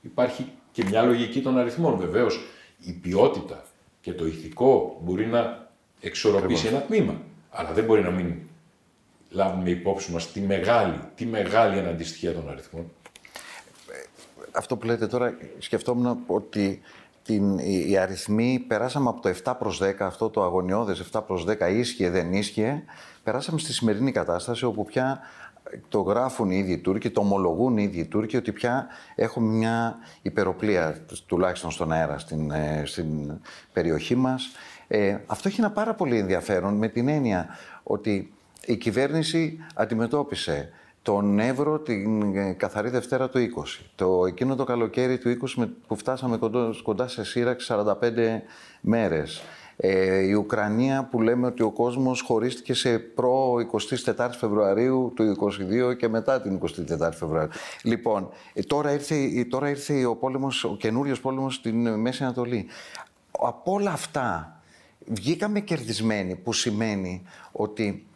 [0.00, 1.96] Υπάρχει και μια λογική των αριθμών.
[1.96, 2.40] Βεβαίως,
[2.80, 3.64] η ποιότητα
[4.00, 7.20] και το ηθικό μπορεί να εξορροπήσει ένα τμήμα.
[7.50, 8.34] Αλλά δεν μπορεί να μην
[9.30, 12.90] λάβουμε υπόψη μας τη μεγάλη, τη μεγάλη αναντιστοιχεία των αριθμών.
[14.52, 16.80] Αυτό που λέτε τώρα, σκεφτόμουν ότι
[17.22, 21.44] την, οι, οι αριθμοί περάσαμε από το 7 προς 10, αυτό το αγωνιώδες 7 προς
[21.48, 22.84] 10 ίσχυε, δεν ίσχυε,
[23.26, 25.20] περάσαμε στη σημερινή κατάσταση όπου πια
[25.88, 29.52] το γράφουν οι ίδιοι οι Τούρκοι, το ομολογούν οι ίδιοι οι Τούρκοι ότι πια έχουμε
[29.52, 33.40] μια υπεροπλία, τουλάχιστον στον αέρα, στην, ε, στην
[33.72, 34.48] περιοχή μας.
[34.88, 37.48] Ε, αυτό έχει ένα πάρα πολύ ενδιαφέρον με την έννοια
[37.82, 38.32] ότι
[38.66, 40.70] η κυβέρνηση αντιμετώπισε
[41.02, 43.84] τον Εύρο την ε, καθαρή Δευτέρα του 20.
[43.94, 48.42] Το, εκείνο το καλοκαίρι του 20 με- που φτάσαμε κοντά, κοντά σε σύραξη 45
[48.80, 49.42] μέρες.
[49.76, 53.54] Ε, η Ουκρανία που λέμε ότι ο κόσμος χωρίστηκε σε προ
[54.16, 55.36] 24 Φεβρουαρίου του
[55.90, 56.60] 22 και μετά την
[56.98, 57.50] 24 Φεβρουαρίου.
[57.82, 59.16] Λοιπόν, ε, τώρα ήρθε,
[59.50, 62.66] τώρα ήρθε ο, πόλεμος, ο καινούριος πόλεμος στην ε, Μέση Ανατολή.
[63.30, 64.60] Από όλα αυτά
[65.06, 68.06] βγήκαμε κερδισμένοι που σημαίνει ότι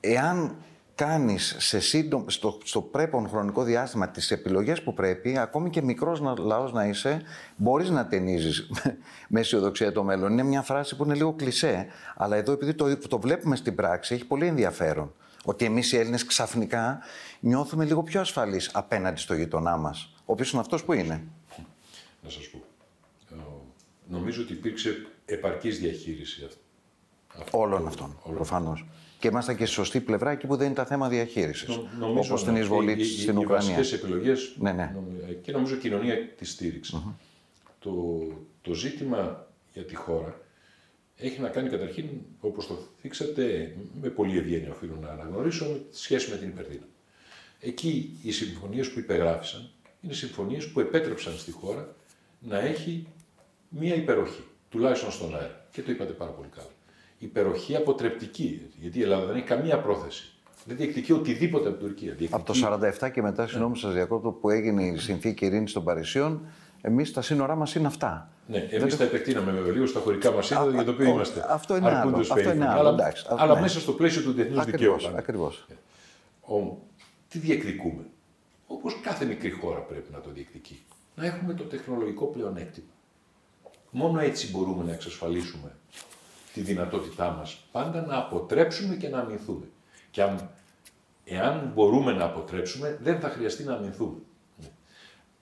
[0.00, 0.56] εάν
[0.98, 6.20] κάνεις σε σύντομο, στο, στο πρέπον χρονικό διάστημα τις επιλογές που πρέπει, ακόμη και μικρός
[6.20, 7.22] να, λαός να είσαι,
[7.56, 8.68] μπορείς να ταινίζεις
[9.28, 10.32] με αισιοδοξία το μέλλον.
[10.32, 14.14] Είναι μια φράση που είναι λίγο κλισέ, αλλά εδώ επειδή το, το βλέπουμε στην πράξη,
[14.14, 15.12] έχει πολύ ενδιαφέρον.
[15.44, 16.98] Ότι εμείς οι Έλληνες ξαφνικά
[17.40, 20.12] νιώθουμε λίγο πιο ασφαλείς απέναντι στο γειτονά μας.
[20.18, 21.22] Ο οποίος είναι αυτός που είναι.
[22.22, 22.58] Να σας πω.
[23.32, 23.36] Ε,
[24.10, 26.58] Νομίζω ότι υπήρξε επαρκής διαχείριση αυτ-
[27.38, 27.58] αυτού.
[27.58, 28.18] Όλων αυτών.
[28.34, 28.86] Προφανώς.
[29.18, 31.68] Και ήμασταν και στη σωστή πλευρά εκεί που δεν είναι τα θέμα διαχείρισης.
[31.68, 33.76] Νο- νομίζω, Όπως την ναι, εισβολή οι- της οι- στην οι Ουκρανία.
[33.76, 34.90] βασικές επιλογές Ναι, ναι.
[34.94, 37.02] νομι- και νομίζω κοινωνία τη στηριξη
[37.78, 38.22] Το,
[38.62, 40.40] το ζήτημα για τη χώρα
[41.16, 42.04] έχει να κάνει καταρχήν,
[42.40, 46.90] όπως το θίξατε, με πολύ ευγένεια οφείλω να αναγνωρίσω, με τη σχέση με την υπερδύναμη.
[47.60, 51.94] Εκεί οι συμφωνίες που υπεγράφησαν είναι συμφωνίες που επέτρεψαν στη χώρα
[52.40, 53.06] να έχει
[53.68, 55.66] μία υπεροχή, τουλάχιστον στον αέρα.
[55.72, 56.68] Και το είπατε πάρα πολύ καλά.
[57.18, 60.32] Υπεροχή αποτρεπτική, γιατί η Ελλάδα δεν έχει καμία πρόθεση.
[60.64, 62.16] Δεν διεκδικεί οτιδήποτε από την Τουρκία.
[62.30, 65.84] Από το Διεκδικεί 47 και μετά, συγγνώμη σας διακόπτω, που έγινε η συνθήκη ειρήνης των
[65.84, 66.40] Παρισίων,
[66.80, 68.30] εμείς τα σύνορά μας είναι αυτά.
[68.46, 71.46] Ναι, εμείς τα επεκτείναμε βέβαια λίγο στα χωρικά μας είδη, για το οποίο ο- είμαστε.
[71.48, 72.78] αυτό είναι άλλο, αρκούντος αυτό είναι περήφανοι.
[72.78, 73.60] άλλο, Αλλά, εντάξει, αυτό αλλά ναι.
[73.60, 74.74] μέσα στο πλαίσιο του διεθνούς δικαίου.
[74.74, 75.04] Ακριβώς.
[75.04, 75.18] πάντα.
[75.18, 75.66] Ακριβώς.
[76.40, 76.76] Όμως,
[77.28, 78.02] τι διεκδικούμε;
[78.66, 80.82] Όπως κάθε μικρή χώρα πρέπει να το διεκδικεί.
[81.14, 82.86] Να έχουμε το τεχνολογικό πλεονέκτημα.
[83.90, 85.72] Μόνο έτσι μπορούμε να εξασφαλίσουμε
[86.58, 89.64] τη δυνατότητά μας πάντα να αποτρέψουμε και να αμυνθούμε.
[90.10, 90.50] Και αν,
[91.24, 94.18] εάν μπορούμε να αποτρέψουμε, δεν θα χρειαστεί να αμυνθούμε.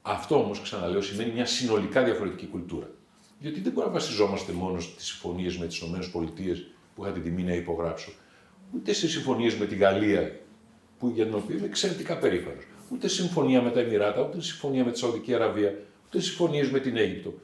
[0.03, 2.91] Αυτό όμως, ξαναλέω, σημαίνει μια συνολικά διαφορετική κουλτούρα.
[3.39, 5.97] Διότι δεν μπορούμε να βασιζόμαστε μόνο στις συμφωνίες με τις ΗΠΑ
[6.95, 8.13] που είχα την τιμή να υπογράψω,
[8.75, 10.41] ούτε σε συμφωνίες με τη Γαλλία,
[10.99, 12.65] που, για την οποία είμαι εξαιρετικά περήφανος.
[12.93, 15.75] Ούτε συμφωνία με τα Εμμυράτα, ούτε συμφωνία με τη Σαουδική Αραβία,
[16.07, 17.35] ούτε συμφωνίες με την Αίγυπτο.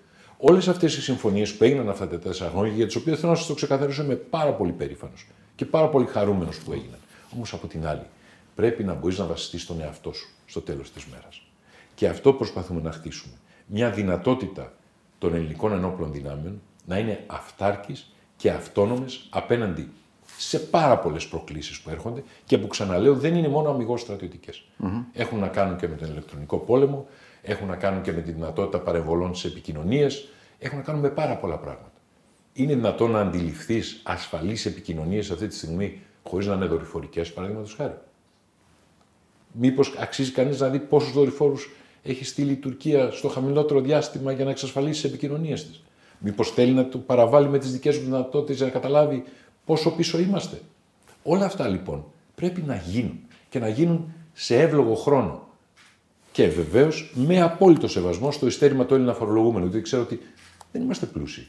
[0.44, 3.38] Όλες αυτές οι συμφωνίες που έγιναν αυτά τα τέσσερα χρόνια, για τις οποίες θέλω να
[3.38, 6.98] σας το ξεκαθαρίσω, είμαι πάρα πολύ περήφανος και πάρα πολύ χαρούμενος που έγιναν.
[7.34, 8.06] Όμως από την άλλη,
[8.54, 11.42] πρέπει να μπορείς να βασιστείς στον εαυτό σου στο τέλος της μέρας.
[11.94, 13.34] Και αυτό προσπαθούμε να χτίσουμε.
[13.66, 14.72] Μια δυνατότητα
[15.18, 19.90] των ελληνικών ενόπλων δυνάμεων να είναι αυτάρκης και αυτόνομες απέναντι
[20.36, 24.64] σε πάρα πολλές προκλήσεις που έρχονται και που ξαναλέω δεν είναι μόνο αμυγός στρατιωτικές.
[25.12, 27.06] Έχουν να κάνουν και με τον ηλεκτρονικό πόλεμο,
[27.42, 30.28] έχουν να κάνουν και με τη δυνατότητα παρεμβολών στις επικοινωνίες,
[30.58, 31.90] έχουν να κάνουν με πάρα πολλά πράγματα.
[32.52, 37.94] Είναι δυνατόν να αντιληφθείς ασφαλείς επικοινωνίες αυτή τη στιγμή χωρίς να είναι δορυφορικές, παραδείγματος χάρη;
[39.52, 41.70] Μήπως αξίζει κανείς να δει πόσους δορυφόρους
[42.02, 45.82] έχει στείλει η Τουρκία στο χαμηλότερο διάστημα για να εξασφαλίσει τις επικοινωνίες της;
[46.18, 49.24] Μήπως θέλει να το παραβάλει με τις δικές του δυνατότητες για να καταλάβει
[49.64, 50.60] πόσο πίσω είμαστε;
[51.22, 55.48] Όλα αυτά λοιπόν πρέπει να γίνουν και να γίνουν σε εύλογο χρόνο.
[56.32, 59.66] Και βεβαίως με απόλυτο σεβασμό στο ειστέρημα του Έλληνα φορολογούμενου.
[59.66, 60.20] Γιατί ξέρω ότι
[60.72, 61.46] δεν είμαστε πλούσιοι.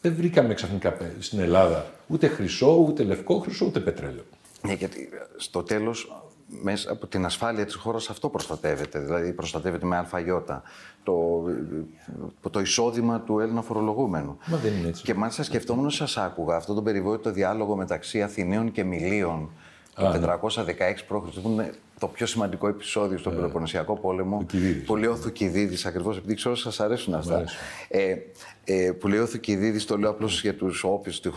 [0.00, 4.24] Δεν βρήκαμε ξαφνικά στην Ελλάδα ούτε χρυσό, ούτε λευκό χρυσό, ούτε πετρέλαιο.
[4.62, 6.22] Ναι, γιατί στο τέλος,
[6.62, 8.98] μέσα από την ασφάλεια της χώρας αυτό προστατεύεται.
[8.98, 10.24] Δηλαδή, προστατεύεται με ΑΙ
[11.02, 11.44] το,
[12.50, 14.38] το εισόδημα του Έλληνα φορολογούμενου.
[14.46, 15.02] Μα δεν είναι έτσι.
[15.02, 19.50] Και μάλιστα σκεφτόμουν, σας άκουγα αυτό τον περιβόητο διάλογο μεταξύ Αθηναίων και Μιλίων
[19.94, 20.64] το 416
[21.08, 21.40] π.Χ.
[21.40, 24.38] που είναι το πιο σημαντικό επεισόδιο στον Πελοποννησιακό πόλεμο.
[24.38, 24.84] Θουκυδίδης.
[24.84, 27.34] Που λέει ο Θουκυδίδης, ακριβώς, επειδή ξέρω σας αρέσουν αυτά.
[27.34, 27.58] αρέσουν.
[27.88, 28.16] Ε,
[28.64, 31.34] ε, που λέει ο Θουκυδίδης, το λέω απλώς για τους όποιους τους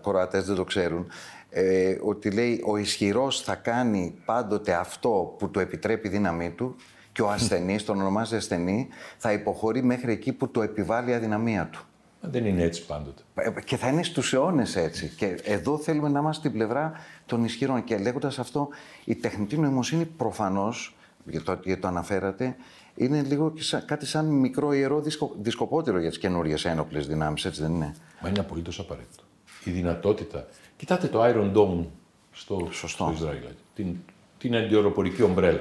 [0.00, 1.06] κορατές δεν το ξέρουν,
[1.50, 6.76] ε, ότι λέει ο ισχυρός θα κάνει πάντοτε αυτό που του επιτρέπει η δύναμή του
[7.12, 11.68] και ο ασθενής, τον ονομάζει ασθενή, θα υποχωρεί μέχρι εκεί που του επιβάλλει η αδυναμία
[11.72, 11.84] του.
[12.22, 13.22] Μα δεν είναι έτσι πάντοτε.
[13.34, 15.12] Ε, Και θα είναι στους αιώνες έτσι.
[15.16, 16.92] Και εδώ θέλουμε να είμαστε στην πλευρά
[17.26, 17.84] των ισχυρών.
[17.84, 18.68] Και λέγοντας αυτό,
[19.04, 22.56] η τεχνητή νοημοσύνη προφανώς, γιατί το, γιατί το αναφέρατε,
[22.94, 27.44] είναι λίγο και σαν- κάτι σαν μικρό ιερό δισκο, δισκοπότερο για τις καινούριες ένοπλες δυνάμεις,
[27.44, 29.22] έτσι δεν είναι; Μα είναι απολύτως απαραίτητο.
[29.64, 30.46] Η δυνατότητα.
[30.76, 31.84] Κοιτάτε το Iron Dome
[32.32, 33.04] στο, Σωστό.
[33.04, 33.42] στο Ισραήλ.
[33.74, 33.96] Την,
[34.38, 35.60] την αντιοροπορική ομπρέλα.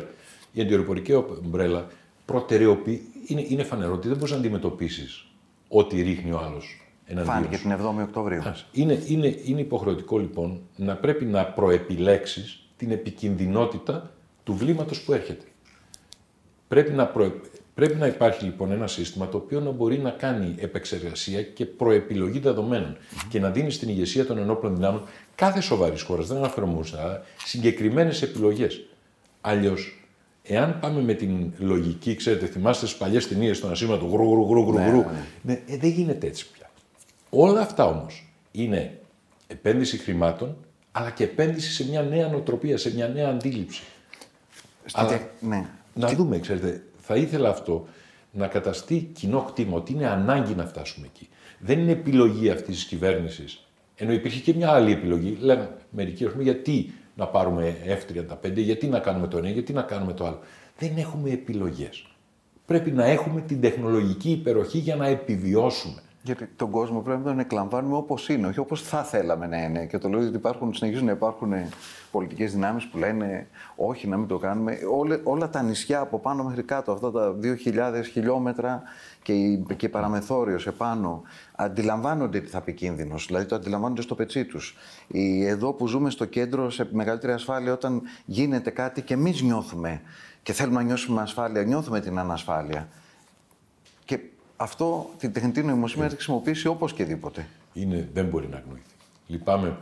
[0.52, 1.88] Η αντιοροπορική ομπρέλα
[2.26, 3.02] προτεραιοποιεί.
[3.28, 5.28] Είναι, είναι φανερό ότι δεν μπορείς να αντιμετωπίσεις
[5.69, 7.62] ό,τι ρίχνει ο άλλος εναντίον Φάνηκε σου.
[7.62, 8.41] την 7η Οκτωβρίου.
[8.71, 14.12] Είναι, είναι, είναι υποχρεωτικό λοιπόν να πρέπει να προεπιλέξεις την επικινδυνότητα
[14.43, 15.45] του βλήματος που έρχεται.
[16.67, 17.32] Πρέπει να, προε...
[17.73, 22.39] πρέπει να υπάρχει λοιπόν ένα σύστημα το οποίο να μπορεί να κάνει επεξεργασία και προεπιλογή
[22.39, 22.97] δεδομένων
[23.29, 25.03] και να δίνει στην ηγεσία των ενόπλων δυνάμεων
[25.36, 28.86] κάθε σοβαρής χώρας, δεν αναφέρομαι μόνο στην Ελλάδα, συγκεκριμένες επιλογές.
[29.41, 29.98] Αλλιώς,
[30.43, 34.62] εάν πάμε με την λογική, ξέρετε, θυμάστε τι παλιές ταινίες στον ασύμματο γρου γρου γρου
[34.71, 35.06] γρου, γρου
[35.41, 36.69] ναι, ε, δεν γίνεται έτσι πια.
[37.30, 38.99] Όλα αυτά όμως είναι
[39.47, 40.58] επένδυση χρημάτων,
[40.91, 43.84] αλλά και επένδυση σε μια νέα νοοτροπία, σε μια νέα αντίληψη.
[44.86, 45.65] Στη Αλλά- τε- Ναι.
[45.93, 47.88] Να δούμε, ξέρετε, θα ήθελα αυτό
[48.32, 51.30] να καταστεί κοινό κτήμα, ότι είναι ανάγκη να φτάσουμε εκεί.
[51.60, 53.63] Δεν είναι επιλογή αυτής της κυβέρνησης.
[53.95, 55.38] Ενώ υπήρχε και μια άλλη επιλογή.
[55.41, 59.82] Λένε μερικοί, ας πούμε, γιατί να πάρουμε F-35, γιατί να κάνουμε το ένα, γιατί να
[59.82, 60.39] κάνουμε το άλλο.
[60.77, 62.08] Δεν έχουμε επιλογές.
[62.65, 66.01] Πρέπει να έχουμε την τεχνολογική υπεροχή για να επιβιώσουμε.
[66.29, 69.85] Γιατί τον κόσμο πρέπει να τον εκλαμβάνουμε όπως είναι, όχι όπως θα θέλαμε να είναι.
[69.85, 71.53] Και το λέω ότι υπάρχουν, συνεχίζουν να υπάρχουν
[72.11, 74.77] πολιτικές δυνάμεις που λένε όχι, να μην το κάνουμε.
[74.97, 78.81] Όλε, όλα τα νησιά από πάνω μέχρι κάτω, αυτά τα 2.000 χιλιόμετρα
[79.21, 81.21] και, η- και παραμεθόριος επάνω,
[81.55, 83.25] αντιλαμβάνονται τι θα πει κίνδυνος.
[83.27, 84.75] Δηλαδή το αντιλαμβάνονται στο πετσί τους.
[85.45, 90.01] Εδώ που ζούμε στο κέντρο, σε μεγαλύτερη ασφάλεια, όταν γίνεται κάτι και εμείς νιώθουμε
[90.43, 92.87] και θέλουμε να νιώσουμε ασφάλεια, νιώθουμε την ανασφάλεια.
[94.60, 97.48] Και αυτό την τεχνητή νοημοσύνη να τη χρησιμοποιήσει οπωσδήποτε.
[97.74, 98.84] είναι, δεν μπορεί να αγνοηθεί.
[99.28, 99.78] Λυπάμαι,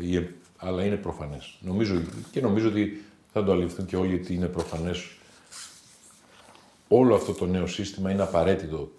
[0.00, 1.58] ε, ή- αλλά είναι προφανές.
[1.60, 5.16] Νομίζω, και νομίζω ότι θα το αληθούν και όλοι ότι είναι προφανές
[6.88, 8.90] όλο αυτό το νέο σύστημα είναι απαραίτητο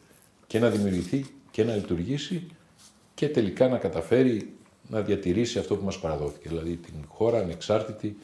[0.48, 2.48] και να δημιουργηθεί και να λειτουργήσει
[3.16, 4.54] και τελικά να καταφέρει
[4.90, 6.50] να διατηρήσει αυτό που μας παραδόθηκε.
[6.50, 8.18] Δηλαδή την χώρα ανεξάρτητη,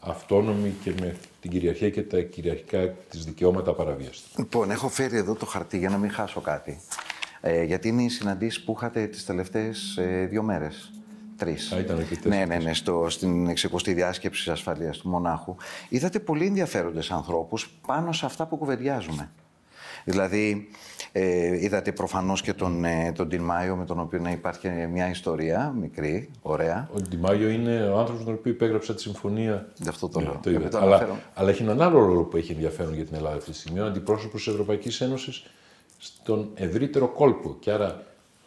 [0.00, 4.28] αυτόνομη και με την κυριαρχία και τα κυριαρχικά της δικαιώματα παραβίαστα.
[4.38, 6.80] Λοιπόν, έχω φέρει εδώ το χαρτί για να μην χάσω κάτι.
[7.40, 10.90] Ε, γιατί είναι οι συναντήσεις που είχατε τις τελευταίες ε, δύο μέρες.
[11.36, 11.72] Τρεις.
[11.72, 15.56] Α, ήταν και Ναι, ναι, ναι, στο, στην 60η διάσκεψη ασφαλείας του Μονάχου.
[15.88, 19.30] Είδατε πολύ ενδιαφέροντες ανθρώπους πάνω σε αυτά που κουβεντιάζουμε.
[20.08, 20.68] Δηλαδή,
[21.12, 25.74] ε, είδατε προφανώς και τον, ε, τον Τιν Μάιο, με τον οποίο υπάρχει μια ιστορία
[25.80, 26.88] μικρή, ωραία.
[26.94, 29.68] Ο Ντιμάγιο είναι ο άνθρωπος τον οποίο υπέγραψα τη συμφωνία.
[29.76, 30.34] Γι' αυτό το Ναι, λέω.
[30.42, 30.68] το Και είδα.
[30.68, 31.18] το αλλά, αναφέρω.
[31.34, 33.80] αλλά έχει έναν άλλο ρόλο που έχει ενδιαφέρον για την Ελλάδα αυτή τη στιγμή.
[33.80, 35.44] Ο αντιπρόσωπος της Ευρωπαϊκής Ένωσης
[35.98, 37.56] στον ευρύτερο κόλπο.
[37.60, 38.02] Και άρα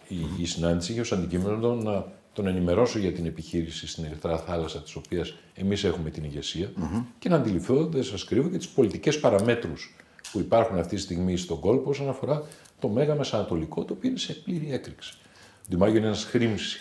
[0.08, 4.82] η, η συνάντηση είχε ως αντικείμενο να τον ενημερώσω για την επιχείρηση στην Ερυθρά Θάλασσα,
[4.82, 6.72] της οποίας εμείς έχουμε την ηγεσια
[7.20, 9.96] και να αντιληφθώ, δεν σας κρύβω, και τις πολιτικές παραμέτρους
[10.32, 12.44] που υπάρχουν αυτή τη στιγμή στον κόλπο όσον αφορά
[12.80, 15.18] το Μέγα Μεσανατολικό, το οποίο είναι σε πλήρη έκρηξη.
[15.62, 16.28] Ο Ντιμάγιο είναι ένας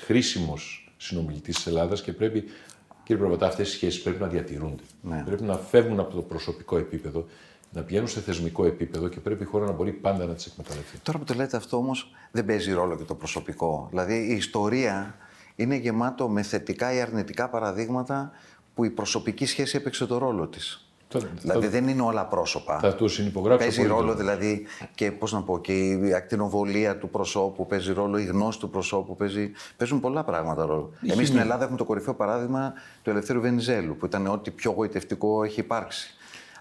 [0.04, 2.44] χρήσιμος συνομιλητής της Ελλάδας και πρέπει,
[3.04, 4.82] κύριε Προβατά, αυτές οι σχέσεις πρέπει να διατηρούνται.
[5.02, 5.22] Ναι.
[5.26, 7.26] Πρέπει να φεύγουν από το προσωπικό επίπεδο,
[7.72, 10.98] να πηγαίνουν σε θεσμικό επίπεδο και πρέπει η χώρα να μπορεί πάντα να τις εκμεταλλευτεί.
[10.98, 13.86] Τώρα που το λέτε αυτό όμως, δεν παίζει ρόλο και το προσωπικό.
[13.90, 15.16] Δηλαδή η ιστορία
[15.56, 18.32] είναι γεμάτο με θετικά ή αρνητικά παραδείγματα
[18.74, 20.87] που η προσωπική σχέση έπαιξε το ρόλο της.
[21.10, 22.78] Θα, Δηλαδή θα, δεν είναι όλα πρόσωπα.
[22.78, 24.14] θα το συνυπογράψω Παίζει πολύ ρόλο τώρα.
[24.16, 28.70] δηλαδή και πώς να πω, και η ακτινοβολία του προσώπου, παίζει ρόλο η γνώση του
[28.70, 30.90] προσώπου, παίζει, παίζουν πολλά πράγματα ρόλο.
[30.92, 31.42] Η Εμείς στην χημεία.
[31.42, 36.12] Ελλάδα έχουμε το κορυφαίο παράδειγμα του Ελευθέρου Βενιζέλου, που ήταν ό,τι πιο γοητευτικό έχει υπάρξει.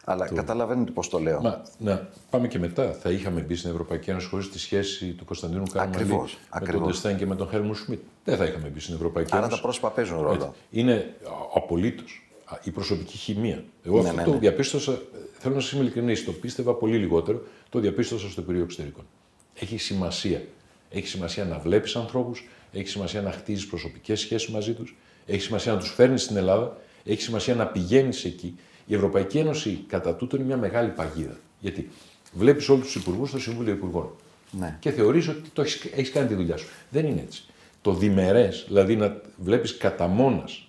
[0.10, 1.41] Αλλά καταλαβαίνετε πώς το λέω.
[1.41, 2.93] Μα, να πάμε και μετά.
[3.01, 6.81] Θα είχαμε μπει στην Ευρωπαϊκή Ένωση χωρίς τη σχέση του Κωνσταντίνου Καραμαλή Ακριβώς, με ακριβώς.
[6.81, 7.99] τον Ντεστέν και με τον Χέλμου Σμιτ.
[8.23, 9.55] Δεν θα είχαμε μπει στην Ευρωπαϊκή Άρα Ένωση.
[9.55, 10.33] τα πρόσωπα παίζουν ρόλο.
[10.33, 10.49] Έτσι.
[10.69, 11.15] Είναι
[11.55, 12.27] απολύτως
[12.63, 13.63] η προσωπική χημεία.
[13.83, 14.38] Εγώ Ναι, αυτό ναι, το ναι.
[14.39, 15.01] διαπίστωσα,
[15.38, 19.05] θέλω να σας είμαι ειλικρινής, το πίστευα πολύ λιγότερο, το διαπίστωσα στο Υπουργείο Εξωτερικών.
[19.53, 20.41] Έχει σημασία.
[20.89, 25.71] Έχει σημασία να βλέπεις ανθρώπους, έχει σημασία να χτίζεις προσωπικές σχέσεις μαζί τους, έχει σημασία
[25.73, 28.55] να τους φέρνεις στην Ελλάδα, έχει σημασία να πηγαίνεις εκεί.
[28.86, 31.38] Η Ευρωπαϊκή Ένωση κατά τούτο είναι μια μεγάλη παγίδα.
[31.60, 31.89] Γιατί
[32.33, 34.10] βλέπεις όλους τους υπουργούς στο Συμβούλιο Υπουργών
[34.51, 34.77] Ναι.
[34.79, 36.67] και θεωρείς ότι το έχεις, έχεις κάνει τη δουλειά σου.
[36.89, 37.43] Δεν είναι έτσι.
[37.81, 40.67] Το διμερές, δηλαδή να βλέπεις κατά μόνας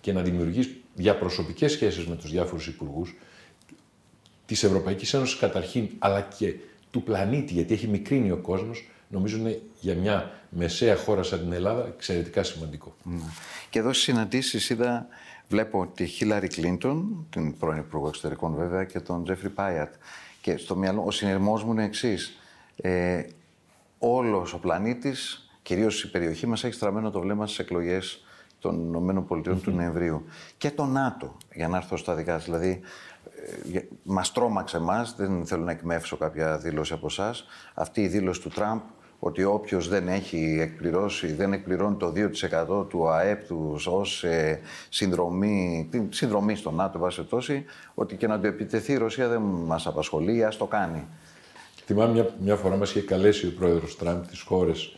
[0.00, 0.22] και να
[0.98, 3.16] δημιουργείς διαπροσωπικές σχέσεις με τους διάφορους υπουργούς
[4.46, 6.54] της Ευρωπαϊκής Ένωσης καταρχήν, αλλά και
[6.90, 11.52] του πλανήτη, γιατί έχει μικρύνει ο κόσμος, νομίζω είναι για μια μεσαία χώρα σαν την
[11.52, 12.96] Ελλάδα εξαιρετικά σημαντικό.
[13.70, 15.06] Και εδώ στις συναντήσεις είδα,
[15.48, 19.94] βλέπω τη Χίλαρη Κλίντον, την πρώην Υπουργό Εξωτερικών βέβαια, και τον Τζέφρι Πάιατ.
[20.40, 22.38] Και στο μυαλό, ο συνειρμός μου είναι εξής.
[22.76, 23.22] Ε,
[24.00, 28.22] Όλος ο πλανήτης, κυρίως η περιοχή μας, έχει στραμμένο το βλέμμα στις εκλογές
[28.60, 30.24] των ΗΠΑ του Νοεμβρίου.
[30.56, 32.44] Και το ΝΑΤΟ, για να έρθω στα δικά σας.
[32.44, 32.80] Δηλαδή,
[33.74, 37.44] ε, μας τρόμαξε εμάς, δεν θέλω να εκμεύσω κάποια δήλωση από εσάς.
[37.74, 38.80] Αυτή η δήλωση του Τραμπ
[39.18, 45.88] ότι όποιος δεν έχει εκπληρώσει, δεν εκπληρώνει το 2% του ΑΕΠ του ως ε, συνδρομή,
[45.90, 49.86] την συνδρομή στο ΝΑΤΟ, βάση τόση, ότι και να το επιτεθεί η Ρωσία δεν μας
[49.86, 51.06] απασχολεί, ας το κάνει.
[51.84, 54.96] Θυμάμαι μια, μια φορά μας είχε καλέσει ο πρόεδρος Τραμπ τις χώρες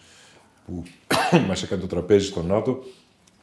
[0.67, 0.83] που
[1.49, 2.83] μας έκανε το τραπέζι στο ΝΑΤΟ,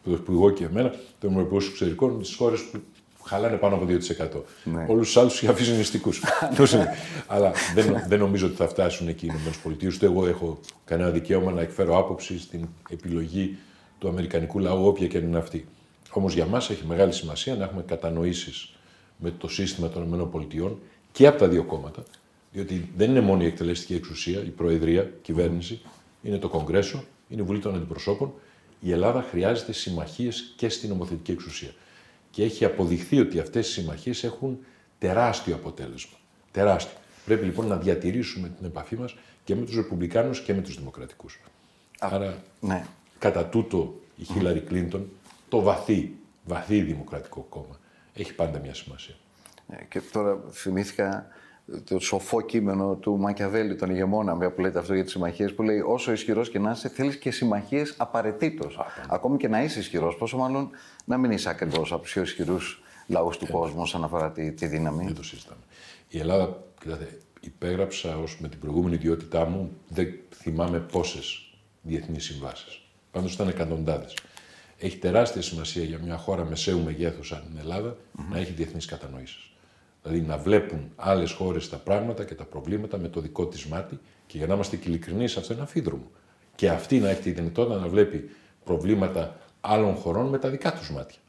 [0.09, 0.89] το που εγώ και εμένα,
[1.19, 2.79] το Υπουργό Εξωτερικών, τις χώρες που
[3.27, 4.41] χαλάνε πάνω από 2%.
[4.63, 4.85] Ναι.
[4.87, 6.23] Όλους τους άλλους τους αφήσει νηστικούς.
[7.27, 9.87] Αλλά δεν, δεν νομίζω ότι θα φτάσουν εκεί οι ΗΠΑ.
[9.87, 13.57] Ούτε εγώ έχω κανένα δικαίωμα να εκφέρω άποψη στην επιλογή
[13.99, 15.67] του Αμερικανικού λαού, όποια και αν είναι αυτή.
[16.11, 18.73] Όμως για μας έχει μεγάλη σημασία να έχουμε κατανοήσεις
[19.17, 20.71] με το σύστημα των ΗΠΑ
[21.11, 22.03] και από τα δύο κόμματα,
[22.51, 25.81] διότι δεν είναι μόνο η εκτελεστική εξουσία, η Προεδρία, η κυβέρνηση,
[26.21, 28.33] είναι το Κογκρέσο, είναι η Βουλή των Αντιπροσώπων.
[28.79, 31.71] Η Ελλάδα χρειάζεται συμμαχίες και στην νομοθετική εξουσία.
[32.31, 34.59] Και έχει αποδειχθεί ότι αυτές οι συμμαχίες έχουν
[34.99, 36.17] τεράστιο αποτέλεσμα.
[36.51, 36.97] Τεράστιο.
[37.25, 41.39] Πρέπει λοιπόν να διατηρήσουμε την επαφή μας και με τους Ρεπουμπλικάνους και με τους Δημοκρατικούς.
[41.99, 42.85] Άρα, Ναι.
[43.19, 45.09] κατά τούτο, η Χίλαρη Κλίντον,
[45.49, 47.79] το βαθύ, βαθύ δημοκρατικό κόμμα,
[48.13, 49.15] έχει πάντα μια σημασία.
[49.69, 51.27] Ε, Και τώρα θυμήθηκα
[51.83, 55.79] το σοφό κείμενο του Μακιαβέλη, τον ηγεμόνα, που λέτε αυτό για τις συμμαχίες, που λέει
[55.79, 58.79] όσο ισχυρός και να είσαι, θέλεις και συμμαχίες απαραίτητος.
[59.09, 60.69] Ακόμη και να είσαι ισχυρός, πόσο μάλλον
[61.05, 64.65] να μην είσαι ακριβώς από τους πιο ισχυρούς λαούς του κόσμου όσον αφορά τη, τη
[64.65, 65.05] δύναμη.
[65.05, 65.61] Δεν το συζητάμε.
[66.09, 72.81] Η Ελλάδα, κοιτάτε, υπέγραψα ως με την προηγούμενη ιδιότητά μου, δεν θυμάμαι πόσες διεθνείς συμβάσεις.
[73.11, 74.17] Πάντως ήταν εκατοντάδες.
[74.77, 77.97] Έχει τεράστια σημασία για μια χώρα μεσαίου μεγέθους σαν την ελλαδα
[78.29, 79.51] να έχει διεθνείς κατανοήσει.
[80.07, 83.99] Δηλαδή να βλέπουν άλλες χώρες τα πράγματα και τα προβλήματα με το δικό της μάτι
[84.27, 86.11] και για να είμαστε και ειλικρινείς, αυτό είναι αφίδρομο.
[86.55, 88.29] Και αυτή να έχει τη δυνατότητα να βλέπει
[88.63, 91.19] προβλήματα άλλων χωρών με τα δικά τους ματια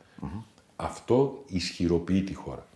[0.76, 2.66] Αυτό ισχυροποιεί τη χώρα.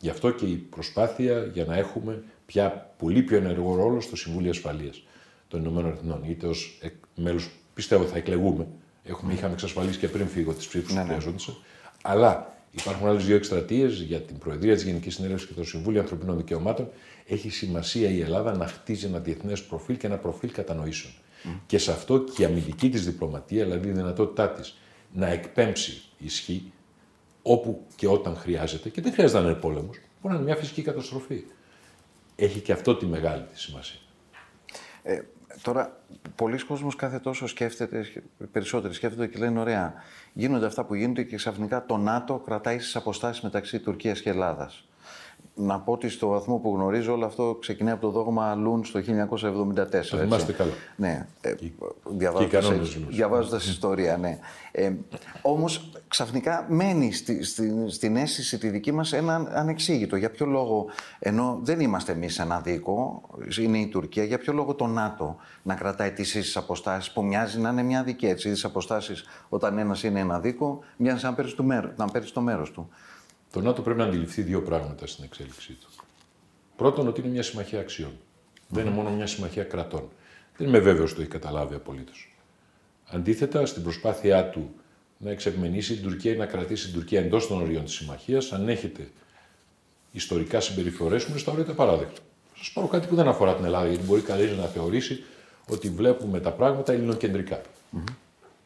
[0.00, 4.50] Γι' αυτό και η προσπάθεια για να έχουμε πια πολύ πιο ενεργό ρόλο στο Συμβούλιο
[4.50, 5.02] Ασφαλείας
[5.48, 6.80] των Ηνωμένων Εθνών, είτε ως
[7.14, 8.66] μέλος, πιστεύω θα εκλεγούμε.
[9.04, 11.12] Έχουμε, είχαμε εξασφαλίσει και πριν φύγω τις ψήφους Ναι, που ναι.
[11.12, 11.54] χρειαζόντουσαν.
[12.02, 16.36] Αλλά υπάρχουν άλλες δύο εκστρατείες για την Προεδρία της Γενικής Συνέλευσης και το Συμβούλιο Ανθρωπίνων
[16.36, 16.88] Δικαιωμάτων.
[17.26, 21.12] Έχει σημασία η Ελλάδα να χτίζει ένα διεθνές προφίλ και ένα προφίλ κατανοήσεων.
[21.66, 24.76] Και σε αυτό και η αμυντική της διπλωματία, δηλαδή η δυνατότητά της
[25.12, 26.72] να εκπέμψει ισχύ
[27.42, 30.82] όπου και όταν χρειάζεται, και δεν χρειάζεται να είναι πόλεμος, μπορεί να είναι μια φυσική
[30.82, 31.44] καταστροφή.
[32.36, 33.98] Έχει και αυτό τη μεγάλη της σημασία.
[35.02, 35.20] Ε,
[35.62, 35.96] τώρα,
[36.36, 38.06] πολλοί κόσμος κάθε τόσο σκέφτεται,
[38.52, 39.94] περισσότεροι σκέφτονται και λένε ωραία,
[40.32, 44.88] γίνονται αυτά που γίνονται και ξαφνικά το ΝΑΤΟ κρατάει στις αποστάσεις μεταξύ Τουρκίας και Ελλάδας.
[45.58, 49.00] Να πω ότι στο βαθμό που γνωρίζω όλο αυτό ξεκινάει από το δόγμα Λούν στο
[49.00, 50.10] 1974.
[50.10, 50.52] Το θυμάστε έτσι.
[50.52, 50.70] καλά.
[50.96, 51.74] Ναι, ε, Και οι
[52.10, 53.14] διαβάζοντας, κανόνες έτσι, γνωστοί.
[53.14, 54.38] διαβάζοντας ιστορία, ναι.
[54.72, 54.92] Ε,
[55.42, 60.16] όμως ξαφνικά μένει στη, στη- στην αίσθηση τη δική μας ένα ανεξήγητο.
[60.16, 60.86] Για ποιο λόγο,
[61.18, 63.22] ενώ δεν είμαστε εμείς ένα δίκο,
[63.60, 67.58] είναι η Τουρκία, για ποιο λόγο το ΝΑΤΟ να κρατάει τις ίσες αποστάσεις που μοιάζει
[67.60, 68.48] να είναι μια δική έτσι.
[68.48, 72.40] Ίσες αποστάσεις όταν ένας είναι ένα δίκο, μοιάζει να παίρνει, το μέρο, να παίρνει το
[72.40, 72.88] μέρος του.
[73.56, 75.88] Το ΝΑΤΟ πρέπει να αντιληφθεί δύο πράγματα στην εξέλιξή του.
[76.76, 78.10] Πρώτον, ότι είναι μια συμμαχία αξιών.
[78.68, 80.08] Δεν είναι μόνο μια συμμαχία κρατών.
[80.56, 82.36] Δεν είμαι βέβαιος ότι το έχει καταλάβει απολύτως.
[83.06, 84.74] Αντίθετα, στην προσπάθειά του
[85.18, 89.08] να εξευμενήσει την Τουρκία ή να κρατήσει την Τουρκία εντός των ορίων της συμμαχίας, ανέχεται
[90.12, 92.20] ιστορικά συμπεριφορές που είναι στα όρια τα παράδεκτα.
[92.56, 95.24] Σας πάρω κάτι που δεν αφορά την Ελλάδα, γιατί μπορεί κανείς να θεωρήσει
[95.68, 97.60] ότι βλέπουμε τα πράγματα ελληνοκεντρικά.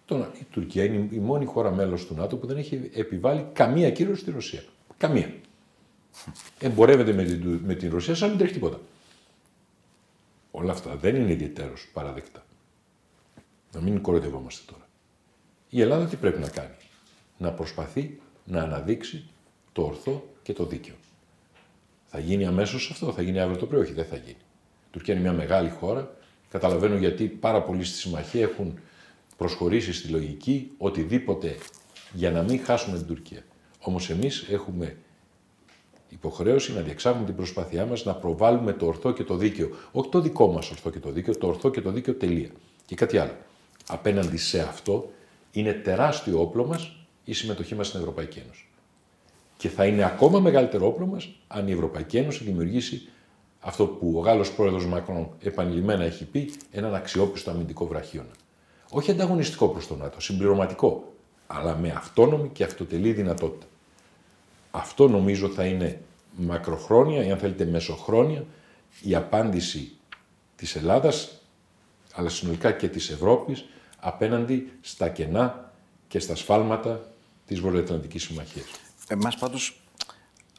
[0.05, 3.91] Τώρα, η Τουρκία είναι η μόνη χώρα μέλος του ΝΑΤΟ που δεν έχει επιβάλει καμία
[3.91, 4.63] κύρωση στη Ρωσία.
[5.01, 5.35] Καμία.
[6.59, 8.81] Εμπορεύεται με την, με την Ρωσία σαν να μην τρέχει τίποτα.
[10.51, 12.45] Όλα αυτά δεν είναι ιδιαίτερως παραδεκτά.
[13.73, 14.89] Να μην κοροϊδευόμαστε τώρα.
[15.69, 16.75] Η Ελλάδα τι πρέπει να κάνει;
[17.39, 19.25] Να προσπαθεί να αναδείξει
[19.73, 20.95] το ορθό και το δίκαιο.
[22.07, 23.81] Θα γίνει αμέσως αυτό, θα γίνει αύριο το πρωί.
[23.81, 24.37] Όχι, δεν θα γίνει.
[24.87, 26.17] Η Τουρκία είναι μια μεγάλη χώρα.
[26.51, 28.79] Καταλαβαίνω γιατί πάρα πολλοί στη συμμαχία έχουν
[29.37, 31.59] προσχωρήσει στη λογική οτιδήποτε
[32.13, 33.43] για να μην χάσουμε την Τουρκία.
[33.81, 34.97] Όμως εμείς έχουμε
[36.09, 39.69] υποχρέωση να διεξάγουμε την προσπάθειά μας να προβάλλουμε το ορθό και το δίκαιο.
[39.93, 42.51] Όχι το δικό μας ορθό και το δίκαιο, το ορθό και το δίκαιο τελεία.
[42.87, 43.37] Και κάτι άλλο.
[43.89, 45.11] Απέναντι σε αυτό
[45.53, 48.65] είναι τεράστιο όπλο μας η συμμετοχή μας στην Ευρωπαϊκή Ένωση.
[49.57, 53.09] Και θα είναι ακόμα μεγαλύτερο όπλο μας αν η Ευρωπαϊκή Ένωση δημιουργήσει
[53.61, 58.31] αυτό που ο Γάλλος πρόεδρος Μακρόν επανειλημμένα έχει πει, έναν αξιόπιστο αμυντικό βραχίωνα.
[58.91, 61.13] Όχι ανταγωνιστικό προς τον ΝΑΤΟ, συμπληρωματικό,
[61.47, 63.67] αλλά με αυτόνομη και αυτοτελή δυνατότητα.
[64.71, 66.01] Αυτό νομίζω θα είναι
[66.37, 68.45] μακροχρόνια ή αν θέλετε μεσοχρόνια
[69.03, 69.93] η απάντηση
[70.57, 71.41] της Ελλάδας
[72.15, 73.65] αλλά συνολικά και της Ευρώπης
[73.99, 75.73] απέναντι στα κενά
[76.09, 77.01] και στα σφάλματα
[77.47, 78.67] της Βορειοατλαντικής Συμμαχίας.
[79.09, 79.81] Εμάς πάντως,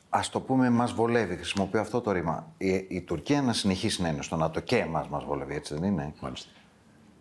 [0.09, 2.53] ας το πούμε, μας βολεύει, χρησιμοποιώ αυτό το ρήμα.
[2.57, 5.83] Η, η Τουρκία να συνεχίσει να είναι στο ΝΑΤΟ και εμάς μας βολεύει, έτσι δεν
[5.83, 6.49] είναι; Μάλιστα.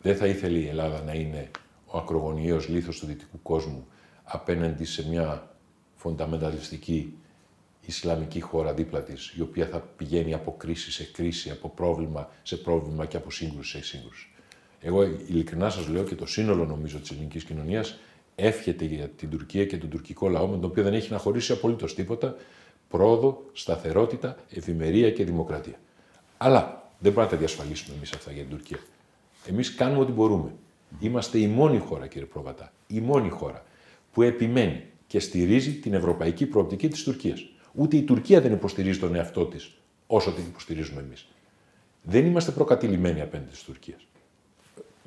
[0.02, 1.50] Δεν θα ήθελε η Ελλάδα να είναι
[1.86, 3.86] ο ακρογωνιαίος λίθος του δυτικού κόσμου
[4.24, 5.49] απέναντι σε μια
[6.00, 7.14] φονταμενταλιστική
[7.86, 12.56] Ισλαμική χώρα δίπλα της, η οποία θα πηγαίνει από κρίση σε κρίση, από πρόβλημα σε
[12.56, 14.28] πρόβλημα και από σύγκρουση σε σύγκρουση.
[14.80, 17.98] Εγώ ειλικρινά σας λέω και το σύνολο νομίζω της ελληνικής κοινωνίας
[18.34, 21.52] εύχεται για την Τουρκία και τον τουρκικό λαό με τον οποίο δεν έχει να χωρίσει
[21.52, 22.36] απολύτως τίποτα
[22.88, 25.80] πρόοδο, σταθερότητα, ευημερία και δημοκρατία.
[26.36, 28.78] Αλλά δεν μπορούμε να τα διασφαλίσουμε εμείς αυτά για την Τουρκία.
[29.46, 30.54] Εμείς κάνουμε ό,τι μπορούμε.
[31.00, 33.64] Είμαστε η μόνη χώρα, κύριε Πρόβατα, η μόνη χώρα
[34.12, 37.46] που επιμένει και στηρίζει την ευρωπαϊκή προοπτική της Τουρκίας.
[37.74, 39.70] Ούτε η Τουρκία δεν υποστηρίζει τον εαυτό της
[40.06, 41.26] όσο την υποστηρίζουμε εμείς.
[42.02, 44.06] Δεν είμαστε προκατηλημένοι απέναντι της Τουρκίας.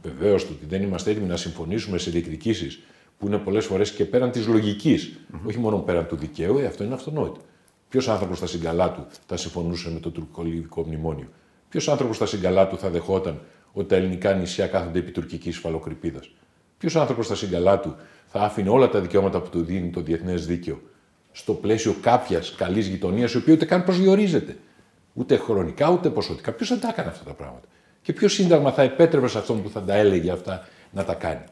[0.01, 2.79] Βεβαίως το ότι δεν είμαστε έτοιμοι να συμφωνήσουμε σε διεκδικήσεις
[3.17, 6.83] που είναι πολλές φορές και πέραν της λογικη όχι μόνο πέραν του δικαίου, ε, αυτό
[6.83, 7.39] είναι αυτονόητο.
[7.89, 11.27] Ποιος άνθρωπος στα συγκαλά του θα συμφωνούσε με το τουρκολιβικό μνημόνιο;
[11.69, 13.41] Ποιος άνθρωπος στα συγκαλά του θα δεχόταν
[13.71, 16.19] ότι τα ελληνικά νησιά κάθονται επί τουρκικής υφαλοκρηπίδα.
[16.83, 17.95] Ποιος άνθρωπος στα συγκαλά του
[18.27, 20.81] θα άφηνε όλα τα δικαιώματα που του δίνει το διεθνές δίκαιο
[21.31, 24.57] στο πλαίσιο κάποιας καλής γειτονίας, η οποία ούτε καν προσδιορίζεται.
[25.13, 26.51] Ούτε χρονικά, ούτε ποσοτικά.
[26.51, 27.67] Ποιος θα τα έκανε αυτά τα πράγματα;
[28.01, 31.43] Και ποιο σύνταγμα θα επέτρεπε σε αυτόν που θα τα έλεγε αυτά να τα κάνει;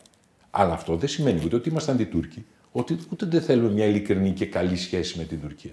[0.51, 4.45] Αλλά αυτό δεν σημαίνει ούτε ότι είμαστε αντιτούρκοι, ότι ούτε δεν θέλουμε μια ειλικρινή και
[4.45, 5.71] καλή σχέση με την Τουρκία.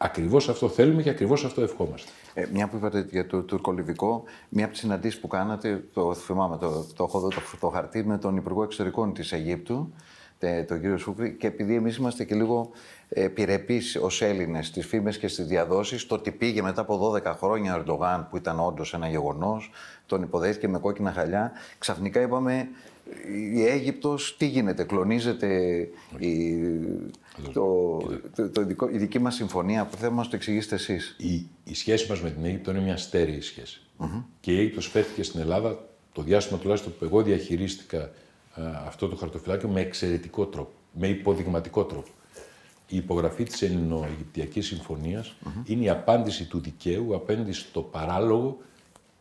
[0.00, 2.10] Ακριβώς αυτό θέλουμε και ακριβώς αυτό ευχόμαστε.
[2.34, 6.56] Ε, μια που είπατε για το τουρκολιβικό, μία από τις συναντήσεις που κάνατε, το θυμάμαι,
[6.56, 9.92] το, το έχω εδώ το, το χαρτί με τον Υπουργό Εξωτερικών της Αιγύπτου,
[10.38, 12.70] τε- τον κύριο Σούκρη, και επειδή εμείς είμαστε και λίγο
[13.08, 17.22] ε, πυρεπεί ως Έλληνες στις φήμες και στις διαδόσεις, το ότι πήγε μετά από 12
[17.24, 19.70] χρόνια ο Ερντογάν, που ήταν όντως ένα γεγονός,
[20.06, 22.68] τον υποδέχτηκε με κόκκινα χαλιά, ξαφνικά είπαμε.
[23.54, 25.78] Η Αίγυπτος, τι γίνεται, κλονίζεται
[26.18, 26.54] η,
[27.52, 27.98] το,
[28.36, 31.16] το, το δικό- η δική μας συμφωνία, που θέλω να μας το εξηγήσετε εσείς.
[31.18, 33.80] Η, η σχέση μας με την Αίγυπτο είναι μια στέρεη σχέση.
[34.40, 38.10] Και η Αίγυπτος φέρθηκε στην Ελλάδα το διάστημα τουλάχιστον που εγώ διαχειρίστηκα α,
[38.86, 42.08] αυτό το χαρτοφυλάκιο με εξαιρετικό τρόπο, με υποδειγματικό τρόπο.
[42.90, 45.34] Η υπογραφή της Ελληνο-Αιγυπτιακής Συμφωνίας
[45.64, 48.58] είναι η απάντηση του δικαίου απέναντι στο παράλογο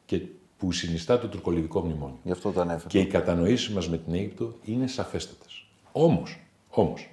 [0.06, 0.22] και
[0.58, 2.20] που συνιστά το τουρκολιβικό μνημόνιο.
[2.24, 2.88] Γι' αυτό το ανέφερα.
[2.88, 5.66] Και οι κατανοήσεις μας με την Αίγυπτο είναι σαφέστατες.
[5.92, 6.40] Όμως,
[6.70, 7.10] όμως,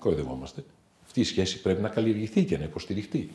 [0.00, 0.64] κοροϊδευόμαστε,
[1.04, 3.30] αυτή η σχέση πρέπει να καλλιεργηθεί και να υποστηριχτεί.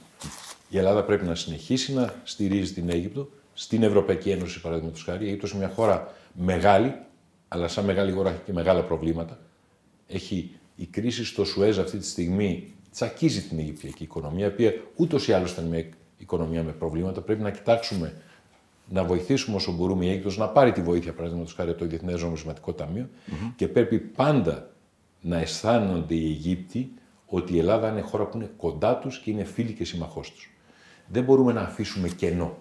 [0.70, 5.26] Η Ελλάδα πρέπει να συνεχίσει να στηρίζει την Αίγυπτο στην Ευρωπαϊκή Ένωση, παραδείγματος χάρη.
[5.26, 6.96] Η Αίγυπτος είναι μια χώρα μεγάλη,
[7.48, 9.40] αλλά σαν μεγάλη χώρα έχει και μεγάλα προβλήματα.
[10.08, 15.28] Έχει η κρίση στο Σουέζ αυτή τη στιγμή τσακίζει την Αιγυπτιακή οικονομία, η οποία ούτως
[15.28, 15.86] ή άλλως ήταν μια
[16.18, 17.22] οικονομία με προβλήματα.
[17.22, 18.22] Πρέπει να κοιτάξουμε
[18.90, 22.22] να βοηθήσουμε όσο μπορούμε η Αίγυπτος να πάρει τη βοήθεια, παραδείγματος χάρη από το Διεθνές
[22.22, 23.10] Νομισματικό Ταμείο
[23.56, 24.70] και πρέπει πάντα
[25.26, 26.92] να αισθάνονται οι Αιγύπτιοι
[27.26, 30.50] ότι η Ελλάδα είναι χώρα που είναι κοντά τους και είναι φίλοι και συμμαχός τους.
[31.08, 32.58] Δεν μπορούμε να αφήσουμε κενό.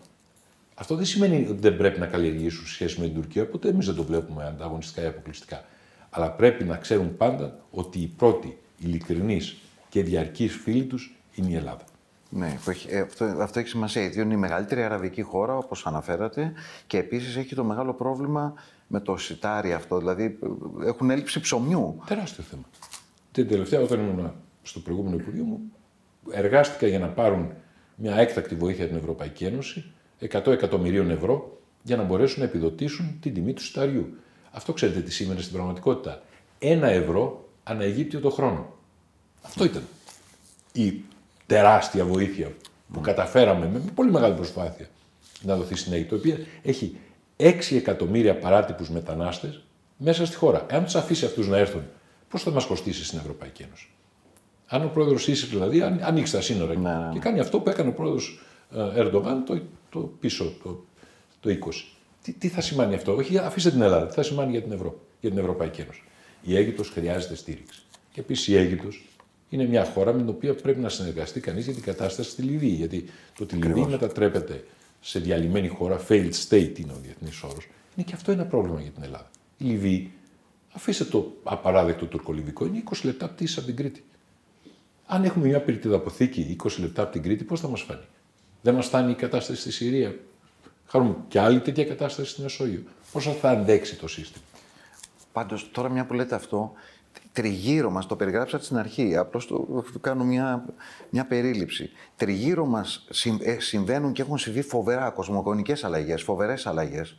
[0.74, 3.94] Αυτό δεν σημαίνει ότι δεν πρέπει να καλλιεργήσουν σχέση με την Τουρκία, οπότε εμείς δεν
[3.94, 5.64] το βλέπουμε ανταγωνιστικά ή αποκλειστικά.
[6.10, 9.40] Αλλά πρέπει να ξέρουν πάντα ότι η πρώτη ειλικρινή
[9.88, 11.84] και διαρκή φίλη τους είναι η Ελλάδα.
[12.28, 14.02] Ναι, που έχει, ε, αυτό, αυτό έχει σημασία.
[14.02, 16.52] Γιατί είναι η μεγαλύτερη αραβική χώρα, όπως αναφέρατε,
[16.86, 18.54] και επίσης έχει το μεγάλο πρόβλημα
[18.86, 19.98] με το σιτάρι αυτό.
[19.98, 20.38] Δηλαδή,
[20.82, 22.02] ε, έχουν έλλειψη ψωμιού.
[22.06, 22.64] Τεράστιο θέμα.
[23.32, 24.32] Την τελευταία, όταν ήμουν
[24.62, 25.60] στο προηγούμενο Υπουργείο μου,
[26.30, 27.52] εργάστηκα για να πάρουν
[27.96, 33.18] μια έκτακτη βοήθεια από την Ευρωπαϊκή Ένωση, 100 εκατομμυρίων ευρώ, για να μπορέσουν να επιδοτήσουν
[33.20, 34.16] την τιμή του σιταριού.
[34.50, 36.22] Αυτό ξέρετε τι σήμαινε στην πραγματικότητα.
[36.58, 38.72] Ένα ευρώ ανά Αιγύπτιο το χρόνο.
[39.42, 39.82] Αυτό ήταν
[40.72, 41.02] η
[41.46, 42.52] τεράστια βοήθεια
[42.92, 44.86] που καταφέραμε με πολύ μεγάλη προσπάθεια
[45.42, 46.96] να δοθεί στην Αίγυπτο, η οποία έχει
[47.36, 49.60] 6 εκατομμύρια παράτυπους μετανάστες
[49.96, 50.66] μέσα στη χώρα.
[50.70, 51.82] Εάν τους αφήσει αυτούς να έρθουν,
[52.28, 53.88] πώς θα μας κοστίσει στην Ευρωπαϊκή Ένωση;
[54.66, 57.12] Αν ο πρόεδρος Σίση δηλαδή αν- ανοίξει τα σύνορα Ναι, ναι.
[57.12, 58.40] και κάνει αυτό που έκανε ο πρόεδρος
[58.96, 59.60] Ερντογάν το,
[59.90, 60.84] το πίσω, το,
[61.40, 61.54] το 20.
[62.22, 64.06] Τι, τι θα σημαίνει αυτό, Όχι, αφήστε την Ελλάδα.
[64.06, 66.02] Τι θα σημαίνει για την, Ευρώ, για την Ευρωπαϊκή Ένωση;
[66.42, 67.82] Η Αίγυπτος χρειάζεται στήριξη.
[68.12, 69.04] Και επίσης η Αίγυπτος
[69.48, 72.74] είναι μια χώρα με την οποία πρέπει να συνεργαστεί κανείς για την κατάσταση στη Λιβύη.
[72.76, 73.04] Γιατί
[73.36, 74.64] το ότι η Λιβύη μετατρέπεται
[75.06, 78.90] σε διαλυμένη χώρα, failed state είναι ο διεθνής όρος, είναι και αυτό ένα πρόβλημα για
[78.90, 79.30] την Ελλάδα.
[79.58, 80.12] Η Λιβύη,
[80.72, 84.04] αφήστε το απαράδεκτο τουρκολιβικό, είναι 20 λεπτά πτήση από την Κρήτη.
[85.06, 88.04] Αν έχουμε μια πυρητιδαποθήκη 20 λεπτά από την Κρήτη, πώς θα μας φανεί;
[88.62, 90.18] Δεν μας φτάνει η κατάσταση στη Συρία;
[90.86, 92.82] Χαρούμε και άλλη τέτοια κατάσταση στη Μεσόγειο.
[93.12, 94.44] Πόσο θα αντέξει το σύστημα;
[95.32, 96.72] Πάντως, τώρα μια που λέτε αυτό,
[97.32, 100.64] τριγύρω μας, το περιγράψατε στην αρχή, απλώς το, το κάνω μια,
[101.10, 101.90] μια περίληψη.
[102.16, 107.16] Τριγύρω μας συμ- ε, συμβαίνουν και έχουν συμβεί φοβερά κοσμογονικές αλλαγές, φοβερές αλλαγές,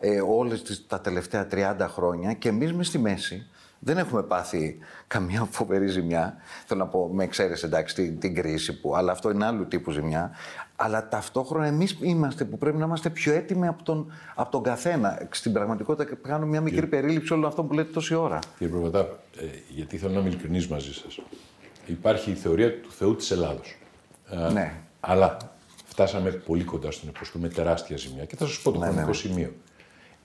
[0.00, 3.46] ε, όλες τις, τα τελευταία 30 χρόνια και εμείς μες στη μέση
[3.84, 6.36] δεν έχουμε πάθει καμία φοβερή ζημιά.
[6.66, 9.90] Θέλω να πω, με εξαίρεση εντάξει την, την κρίση που, αλλά αυτό είναι άλλου τύπου
[9.90, 10.30] ζημιά.
[10.76, 15.28] Αλλά ταυτόχρονα εμείς είμαστε που πρέπει να είμαστε πιο έτοιμοι από τον, από τον καθένα.
[15.30, 18.38] Στην πραγματικότητα, κάνω μια μικρή περίληψη όλων αυτών που λέτε τόση ώρα.
[18.58, 18.98] Κύριε Προβατά,
[19.40, 21.20] ε, γιατί θέλω να είμαι ειλικρινής μαζί σας.
[21.86, 23.78] Υπάρχει η θεωρία του Θεού της Ελλάδος.
[24.52, 24.74] Ναι.
[25.00, 25.36] Αλλά
[25.84, 28.24] φτάσαμε πολύ κοντά στον υποστούμε τεράστια ζημιά.
[28.24, 29.16] Και θα σας πω το Ναι, χρονικό ναι, ναι.
[29.16, 29.52] σημείο.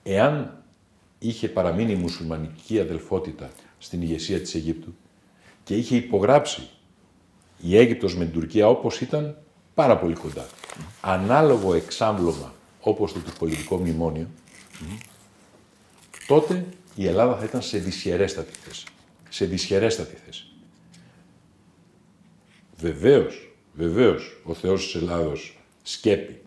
[0.04, 0.64] Εάν
[1.20, 4.96] είχε παραμείνει η μουσουλμανική αδελφότητα στην ηγεσία της Αιγύπτου
[5.64, 6.70] και είχε υπογράψει
[7.62, 9.38] η Αίγυπτος με την Τουρκία όπως ήταν
[9.74, 10.46] πάρα πολύ κοντά.
[11.02, 14.28] Ανάλογο εξάμβλωμα όπως το τουρκολιβικό μνημόνιο,
[16.28, 16.66] τότε
[16.96, 18.86] η Ελλάδα θα ήταν σε δυσχερέστατη θέση.
[19.30, 20.44] Σε δυσχερέστατη θέση.
[22.78, 26.42] Βεβαίως, βεβαίως, ο Θεός της Ελλάδος σκέπει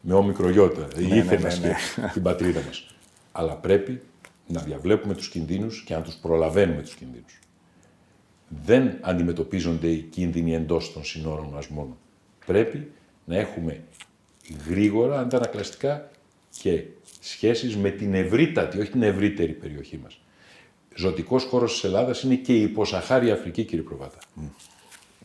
[0.00, 1.74] με όμικρογιώτα, ναι, ήθελε να σκέπει
[2.12, 2.94] την πατρίδα μας.
[3.32, 4.02] Αλλά πρέπει
[4.50, 7.38] να διαβλέπουμε τους κινδύνους και να τους προλαβαίνουμε τους κινδύνους.
[8.64, 11.96] Δεν αντιμετωπίζονται οι κίνδυνοι εντός των συνόρων μας μόνο.
[12.46, 12.92] Πρέπει
[13.24, 13.82] να έχουμε
[14.68, 16.10] γρήγορα, αντανακλαστικά
[16.60, 16.84] και
[17.20, 20.20] σχέσεις με την ευρύτατη, όχι την ευρύτερη περιοχή μας.
[20.94, 24.18] Ζωτικός χώρος της Ελλάδας είναι και η υποσαχάρια Αφρική, κύριε Προβάτα.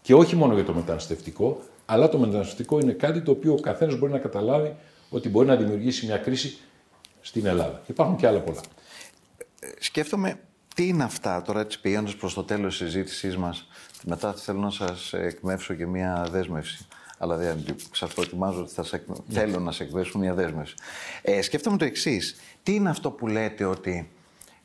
[0.01, 3.97] Και όχι μόνο για το μεταναστευτικό, αλλά το μεταναστευτικό είναι κάτι το οποίο ο καθένας
[3.97, 4.75] μπορεί να καταλάβει
[5.09, 6.57] ότι μπορεί να δημιουργήσει μια κρίση
[7.21, 7.81] στην Ελλάδα.
[7.87, 8.61] Υπάρχουν και άλλα πολλά.
[9.79, 10.39] Σκέφτομαι
[10.75, 13.67] τι είναι αυτά τώρα έτσι πηγαίνοντας προς το τέλος της συζήτησής μας.
[14.03, 16.87] Μετά θέλω να σας εκμεύσω και μία δέσμευση.
[17.17, 20.75] Αλλά δεν σας προετοιμάζω ότι θα σε, εκ- θέλω να σε εκμεύσω μία δέσμευση.
[21.21, 22.35] Ε, σκέφτομαι το εξής.
[22.63, 24.09] Τι είναι αυτό που λέτε ότι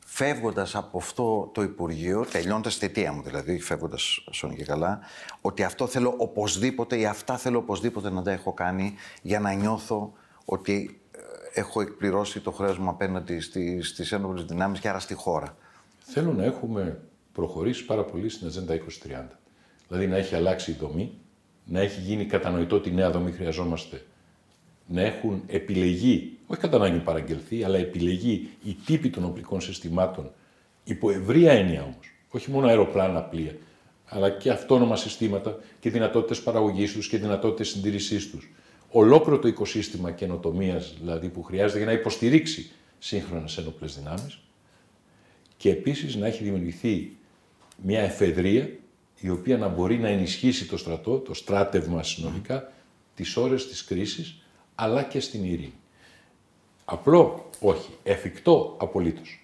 [0.05, 4.99] φεύγοντας από αυτό το Υπουργείο, τελειώνοντας τη θητεία μου δηλαδή, φεύγοντας σώνει και καλά,
[5.41, 10.13] ότι αυτό θέλω οπωσδήποτε ή αυτά θέλω οπωσδήποτε να τα έχω κάνει για να νιώθω
[10.45, 11.00] ότι ε,
[11.53, 15.57] έχω εκπληρώσει το χρέος μου απέναντι στις, στις ένοπλες δυνάμεις και άρα στη χώρα.
[15.99, 17.01] Θέλω να έχουμε
[17.33, 18.79] προχωρήσει πάρα πολύ στην Ατζέντα 2030.
[19.87, 21.11] Δηλαδή να έχει αλλάξει η δομή,
[21.65, 24.05] να έχει γίνει κατανοητό ότι νέα δομή χρειαζόμαστε,
[24.87, 30.31] να έχουν επιλεγεί, όχι κατά ανάγκη παραγγελθεί, αλλά επιλεγεί οι τύποι των οπλικών συστημάτων
[30.83, 32.11] υπό ευρία έννοια όμως.
[32.29, 33.55] Όχι μόνο αεροπλάνα, πλοία,
[34.05, 38.51] αλλά και αυτόνομα συστήματα και δυνατότητες παραγωγής τους και δυνατότητες συντήρησής τους.
[38.91, 44.39] Ολόκληρο το οικοσύστημα καινοτομίας δηλαδή που χρειάζεται για να υποστηρίξει σύγχρονες ένοπλε δυνάμεις
[45.57, 47.15] και επίσης να έχει δημιουργηθεί
[47.83, 48.69] μια εφεδρεία
[49.19, 52.71] η οποία να μπορεί να ενισχύσει το στρατό, το στράτευμα συνολικά,
[53.15, 54.41] τις ώρες της κρίσης,
[54.75, 55.73] αλλά και στην ειρήνη.
[56.85, 57.89] Απλό, όχι.
[58.03, 59.39] Εφικτό, απολύτως.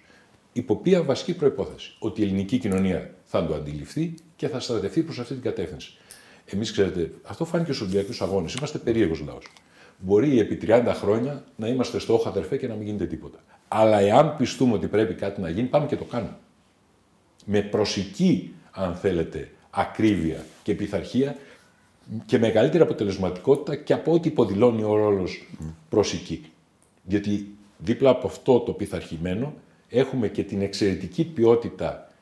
[0.52, 5.18] Υπό ποια βασική προϋπόθεση; Ότι η ελληνική κοινωνία θα το αντιληφθεί και θα στρατευτεί προς
[5.18, 5.96] αυτή την κατεύθυνση.
[6.52, 8.54] Εμείς, ξέρετε, αυτό φάνηκε στους Ολυμπιακούς Αγώνες.
[8.54, 9.46] Είμαστε περίεργος λαός.
[9.98, 13.38] Μπορεί επί 30 χρόνια να είμαστε στο όχο αδερφέ και να μην γίνεται τίποτα.
[13.68, 16.36] Αλλά εάν πιστούμε ότι πρέπει κάτι να γίνει, πάμε και το κάνουμε.
[17.44, 21.36] Με προσική, αν θέλετε, ακρίβεια και πειθαρχία
[22.26, 25.48] και μεγαλύτερη αποτελεσματικότητα και από ό,τι υποδηλώνει ο ρόλος
[25.88, 26.52] προσική.
[27.04, 29.54] Γιατί δίπλα από αυτό το πειθαρχημένο
[29.88, 32.12] έχουμε και την εξαιρετική ποιότητα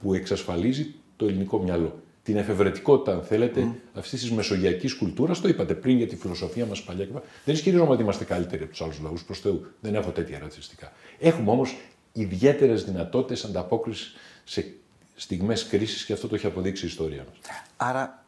[0.00, 2.00] που εξασφαλίζει το ελληνικό μυαλό.
[2.26, 3.98] Την εφευρετικότητα, αν θέλετε, mm.
[3.98, 5.40] αυτής της μεσογειακής κουλτούρας.
[5.40, 7.04] Το είπατε πριν για τη φιλοσοφία μας παλιά.
[7.04, 9.24] και πα- Δεν ισχυρίζομαι ότι είμαστε καλύτεροι από τους άλλους λαούς.
[9.24, 10.92] Προς Θεού, δεν έχω τέτοια ρατσιστικά.
[11.18, 11.76] Έχουμε όμως
[12.12, 14.14] ιδιαίτερες δυνατότητες ανταπόκρισης
[14.44, 14.72] σε
[15.16, 17.38] στιγμές κρίσης και αυτό το έχει αποδείξει η ιστορία μας.
[17.76, 18.24] Άρα,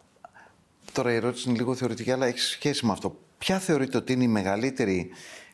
[0.93, 3.19] τώρα η ερώτηση είναι λίγο θεωρητική, αλλά έχει σχέση με αυτό.
[3.39, 5.11] Ποια θεωρείτε ότι είναι η μεγαλύτερη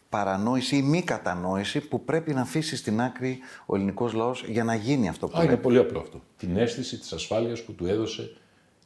[0.08, 4.74] παρανόηση ή μη κατανόηση που πρέπει να αφήσει στην άκρη ο ελληνικός λαός για να
[4.74, 5.62] γίνει αυτό που Α, είναι πρέπει.
[5.62, 6.22] πολύ απλό αυτό.
[6.36, 8.36] Την αίσθηση της ασφάλειας που του έδωσε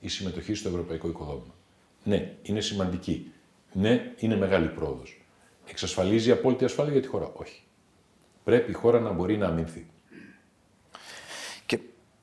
[0.01, 1.55] η συμμετοχή στο ευρωπαϊκό οικοδόμημα.
[2.05, 3.33] Ναι, είναι σημαντική.
[3.73, 5.23] Ναι, είναι μεγάλη πρόοδος.
[5.67, 7.63] Εξασφαλίζει απόλυτη ασφάλεια για τη χώρα; Όχι.
[8.45, 9.87] Πρέπει η χώρα να μπορεί να αμυνθεί.
[11.67, 11.79] Και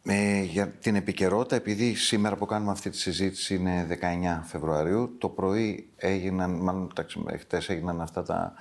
[0.06, 5.30] ε, για την επικαιρότητα, επειδή σήμερα που κάνουμε αυτή τη συζήτηση είναι 19 Φεβρουαρίου, το
[5.30, 8.54] πρωί έγιναν, μάλλον εντάξει, χτες έγιναν αυτά τα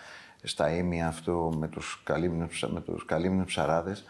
[0.44, 4.04] στα ίμια αυτού με τους καλύμνους, με τους καλύμνους ψαράδες.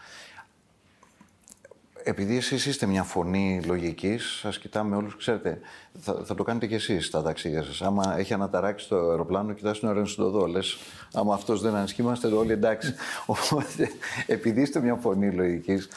[2.03, 5.59] Επειδή εσείς είστε μια φωνή λογικής, σας κοιτάμε όλους, ξέρετε,
[5.99, 7.81] θα, θα το κάνετε κι εσείς στα ταξίδια σας.
[7.81, 10.77] Άμα έχει αναταράξει το αεροπλάνο, κοιτάς τον αερονοσυντοδό, λες,
[11.13, 12.93] άμα αυτός δεν ανισχύει, είμαστε όλοι εντάξει.
[13.25, 13.89] Οπότε,
[14.27, 15.87] επειδή είστε μια φωνή λογικής,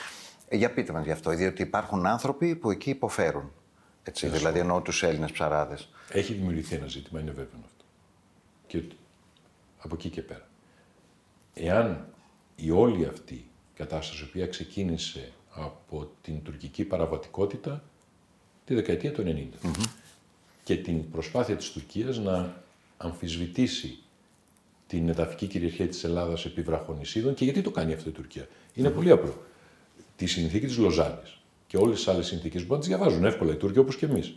[0.48, 3.52] ε, για πείτε μας γι' αυτό, διότι υπάρχουν άνθρωποι που εκεί υποφέρουν.
[4.02, 5.88] Έτσι, δηλαδή εννοώ τους Έλληνες ψαράδες.
[6.10, 7.84] Έχει δημιουργηθεί ένα ζήτημα, είναι βέβαιο αυτό.
[8.66, 8.82] Και
[9.78, 10.48] από εκεί και πέρα.
[11.54, 12.06] Εάν
[12.56, 17.84] η όλη αυτή κατάσταση, η οποία ξεκίνησε από την τουρκική παραβατικότητα
[18.64, 19.22] τη δεκαετία του
[19.62, 19.70] 90
[20.64, 22.62] και την προσπάθεια της Τουρκίας να
[22.96, 23.98] αμφισβητήσει
[24.86, 28.90] την εδαφική κυριαρχία της Ελλάδας επί βραχονισίδων και γιατί το κάνει αυτό η Τουρκία; Είναι
[28.90, 29.42] πολύ απλό.
[30.16, 33.56] Τη συνθήκη της Λοζάνης και όλες τις άλλες συνθήκες μπορούν να τις διαβάζουν εύκολα οι
[33.56, 34.34] Τούρκοι όπως και εμείς.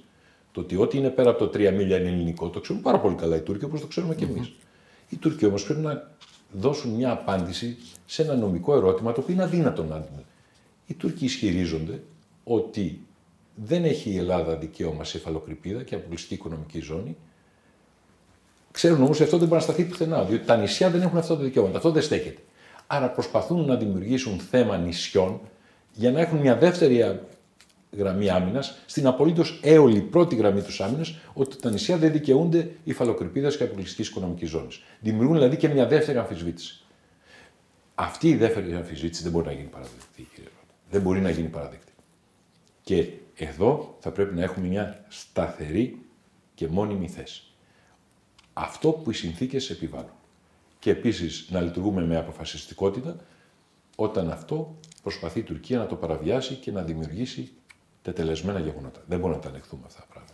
[0.52, 3.16] Το ότι ό,τι είναι πέρα από το 3 μίλια είναι ελληνικό το ξέρουν πάρα πολύ
[3.16, 4.52] καλά οι Τούρκοι όπως το ξέρουμε και εμείς.
[5.12, 6.12] Οι Τούρκοι όμως πρέπει να
[6.52, 10.24] δώσουν μια απάντηση σε ένα νομικό ερώτημα το οποίο είναι αδύνατο να δούμε.
[10.88, 12.04] Οι Τούρκοι ισχυρίζονται
[12.44, 13.02] ότι
[13.56, 17.18] δεν έχει η Ελλάδα δικαίωμα σε υφαλοκρηπίδα και αποκλειστική οικονομική ζώνη.
[18.72, 21.38] Ξέρουν όμως ότι αυτό δεν μπορεί να σταθεί πουθενά, διότι τα νησιά δεν έχουν αυτά
[21.38, 21.78] τα δικαιώματα.
[21.78, 22.42] Αυτό δεν στέκεται.
[22.88, 25.40] Άρα προσπαθούν να δημιουργήσουν θέμα νησιών
[25.94, 27.20] για να έχουν μια δεύτερη
[27.92, 33.50] γραμμή άμυνας, στην απολύτως έολη πρώτη γραμμή τους άμυνας, ότι τα νησιά δεν δικαιούνται υφαλοκρηπίδα
[33.50, 34.84] και αποκλειστικής οικονομικής ζώνης.
[35.00, 36.84] Δημιουργούν δηλαδή και μια δεύτερη αμφισβήτηση.
[37.96, 40.74] Αυτή η δεύτερη αμφισβήτηση δεν μπορεί να γίνει παραδεκτή, κύριε Ρώτα.
[40.90, 41.92] Δεν μπορεί να γίνει παραδεκτή.
[42.84, 46.06] Και εδώ θα πρέπει να έχουμε μια σταθερή
[46.56, 47.44] και μόνιμη θέση.
[48.54, 50.12] Αυτό που οι συνθήκες επιβάλλουν.
[50.80, 53.16] Και επίσης να λειτουργούμε με αποφασιστικότητα
[53.96, 57.52] όταν αυτό προσπαθεί η Τουρκία να το παραβιάσει και να δημιουργήσει
[58.02, 59.04] τετελεσμένα γεγονότα.
[59.08, 60.34] Δεν μπορούμε να τα ανεχθούμε αυτά τα πράγματα.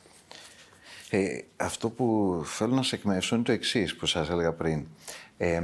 [1.09, 4.88] Ε, αυτό που θέλω να σε εκμεύσω είναι το εξής που σας έλεγα πριν.
[5.38, 5.63] Ε,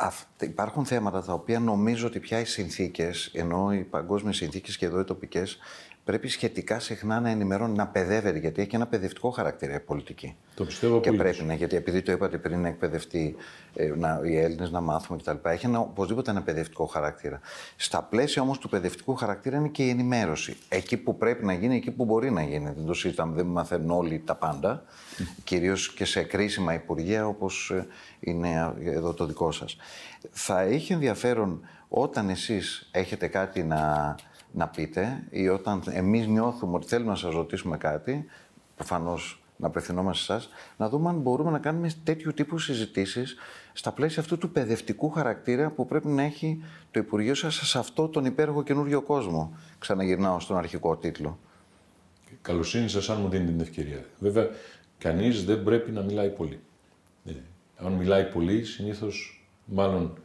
[0.00, 4.86] αυ, υπάρχουν θέματα τα οποία νομίζω ότι πια οι συνθήκες, ενώ οι παγκόσμιες συνθήκες και
[4.86, 5.58] εδώ οι τοπικές,
[6.08, 10.36] πρέπει σχετικά συχνά να ενημερώνει, να παιδεύεται, γιατί έχει και ένα παιδευτικό χαρακτήρα η πολιτική.
[10.54, 11.36] Το πιστεύω Και απολύτως.
[11.36, 13.36] πρέπει να, γιατί επειδή το είπατε πριν να εκπαιδευτεί
[13.74, 15.48] ε, να, οι Έλληνες να μάθουμε κτλ.
[15.48, 17.40] Έχει ένα, οπωσδήποτε ένα παιδευτικό χαρακτήρα.
[17.76, 20.56] Στα πλαίσια όμως του παιδευτικού χαρακτήρα είναι και η ενημέρωση.
[20.68, 22.72] Εκεί που πρέπει να γίνει, εκεί που μπορεί να γίνει.
[22.76, 24.84] Δεν το συζητάμε, δεν μαθαίνουν όλοι τα πάντα.
[25.44, 27.74] Κυρίως και σε κρίσιμα υπουργεία όπως
[28.20, 29.76] είναι εδώ το δικό σας.
[30.30, 34.14] Θα έχει ενδιαφέρον όταν εσείς έχετε κάτι να,
[34.52, 38.24] να πείτε ή όταν εμείς νιώθουμε ότι θέλουμε να σας ρωτήσουμε κάτι,
[38.76, 43.36] προφανώς να απευθυνόμαστε σε εσάς, να δούμε αν μπορούμε να κάνουμε τέτοιου τύπου συζητήσεις
[43.72, 48.08] στα πλαίσια αυτού του παιδευτικού χαρακτήρα που πρέπει να έχει το Υπουργείο σας σε αυτό
[48.08, 49.56] τον υπέροχο καινούριο κόσμο.
[49.78, 51.38] Ξαναγυρνάω στον αρχικό τίτλο.
[52.42, 54.04] Καλοσύνη σας, αν μου δίνετε την ευκαιρία.
[54.18, 54.48] Βέβαια,
[54.98, 56.60] κανείς δεν πρέπει να μιλάει πολύ.
[57.24, 57.32] Ε,
[57.76, 60.18] αν μιλάει πολύ, συνήθως μάλλον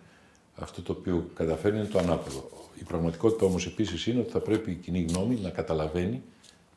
[0.55, 2.49] αυτό το οποίο καταφέρνει είναι το ανάποδο.
[2.79, 6.21] Η πραγματικότητα όμως επίσης είναι ότι θα πρέπει η κοινή γνώμη να καταλαβαίνει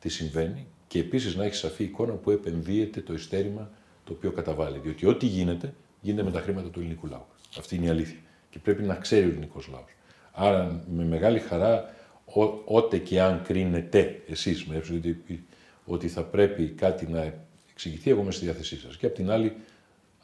[0.01, 3.71] τι συμβαίνει και επίσης να έχει σαφή εικόνα που επενδύεται το ειστέρημα
[4.05, 4.79] το οποίο καταβάλει.
[4.79, 7.27] Διότι ό,τι γίνεται, γίνεται με τα χρήματα του ελληνικού λαού.
[7.59, 8.19] Αυτή είναι η αλήθεια.
[8.51, 9.85] Και πρέπει να ξέρει ο ελληνικός λαός.
[10.33, 15.45] Άρα, με μεγάλη χαρά, ό, ότε και αν κρίνετε εσείς με έψιλον ότι,
[15.85, 17.35] ότι θα πρέπει κάτι να
[17.71, 18.97] εξηγηθεί, εγώ είμαι στη διάθεσή σας.
[18.97, 19.57] Και απ' την άλλη,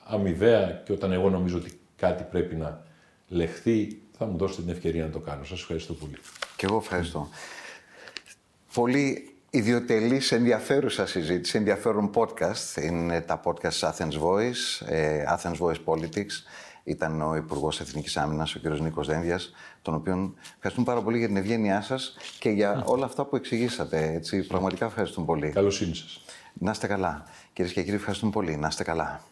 [0.04, 2.82] αμοιβαία και όταν εγώ νομίζω ότι κάτι πρέπει να
[3.32, 5.44] λεχθεί, θα μου δώσετε την ευκαιρία να το κάνω.
[5.44, 6.16] Σας ευχαριστώ πολύ.
[6.56, 7.28] Και εγώ ευχαριστώ.
[8.74, 12.82] Πολύ ιδιωτελής, ενδιαφέρουσα συζήτηση, ενδιαφέρον podcast.
[12.82, 16.32] Είναι τα podcast Athens Voice, ε, Athens Voice Politics.
[16.84, 18.80] Ήταν ο Υπουργός Εθνικής Άμυνας, ο κ.
[18.80, 19.52] Νίκος Δένδιας,
[19.82, 24.12] τον οποίον ευχαριστούμε πάρα πολύ για την ευγένειά σας και για όλα αυτά που εξηγήσατε.
[24.12, 25.50] Έτσι, πραγματικά ευχαριστούμε πολύ.
[25.50, 26.24] Καλοσύνη σας.
[26.52, 27.24] Να είστε καλά.
[27.52, 28.56] Κυρίες και κύριοι, ευχαριστούμε πολύ.
[28.56, 29.31] Να είστε καλά.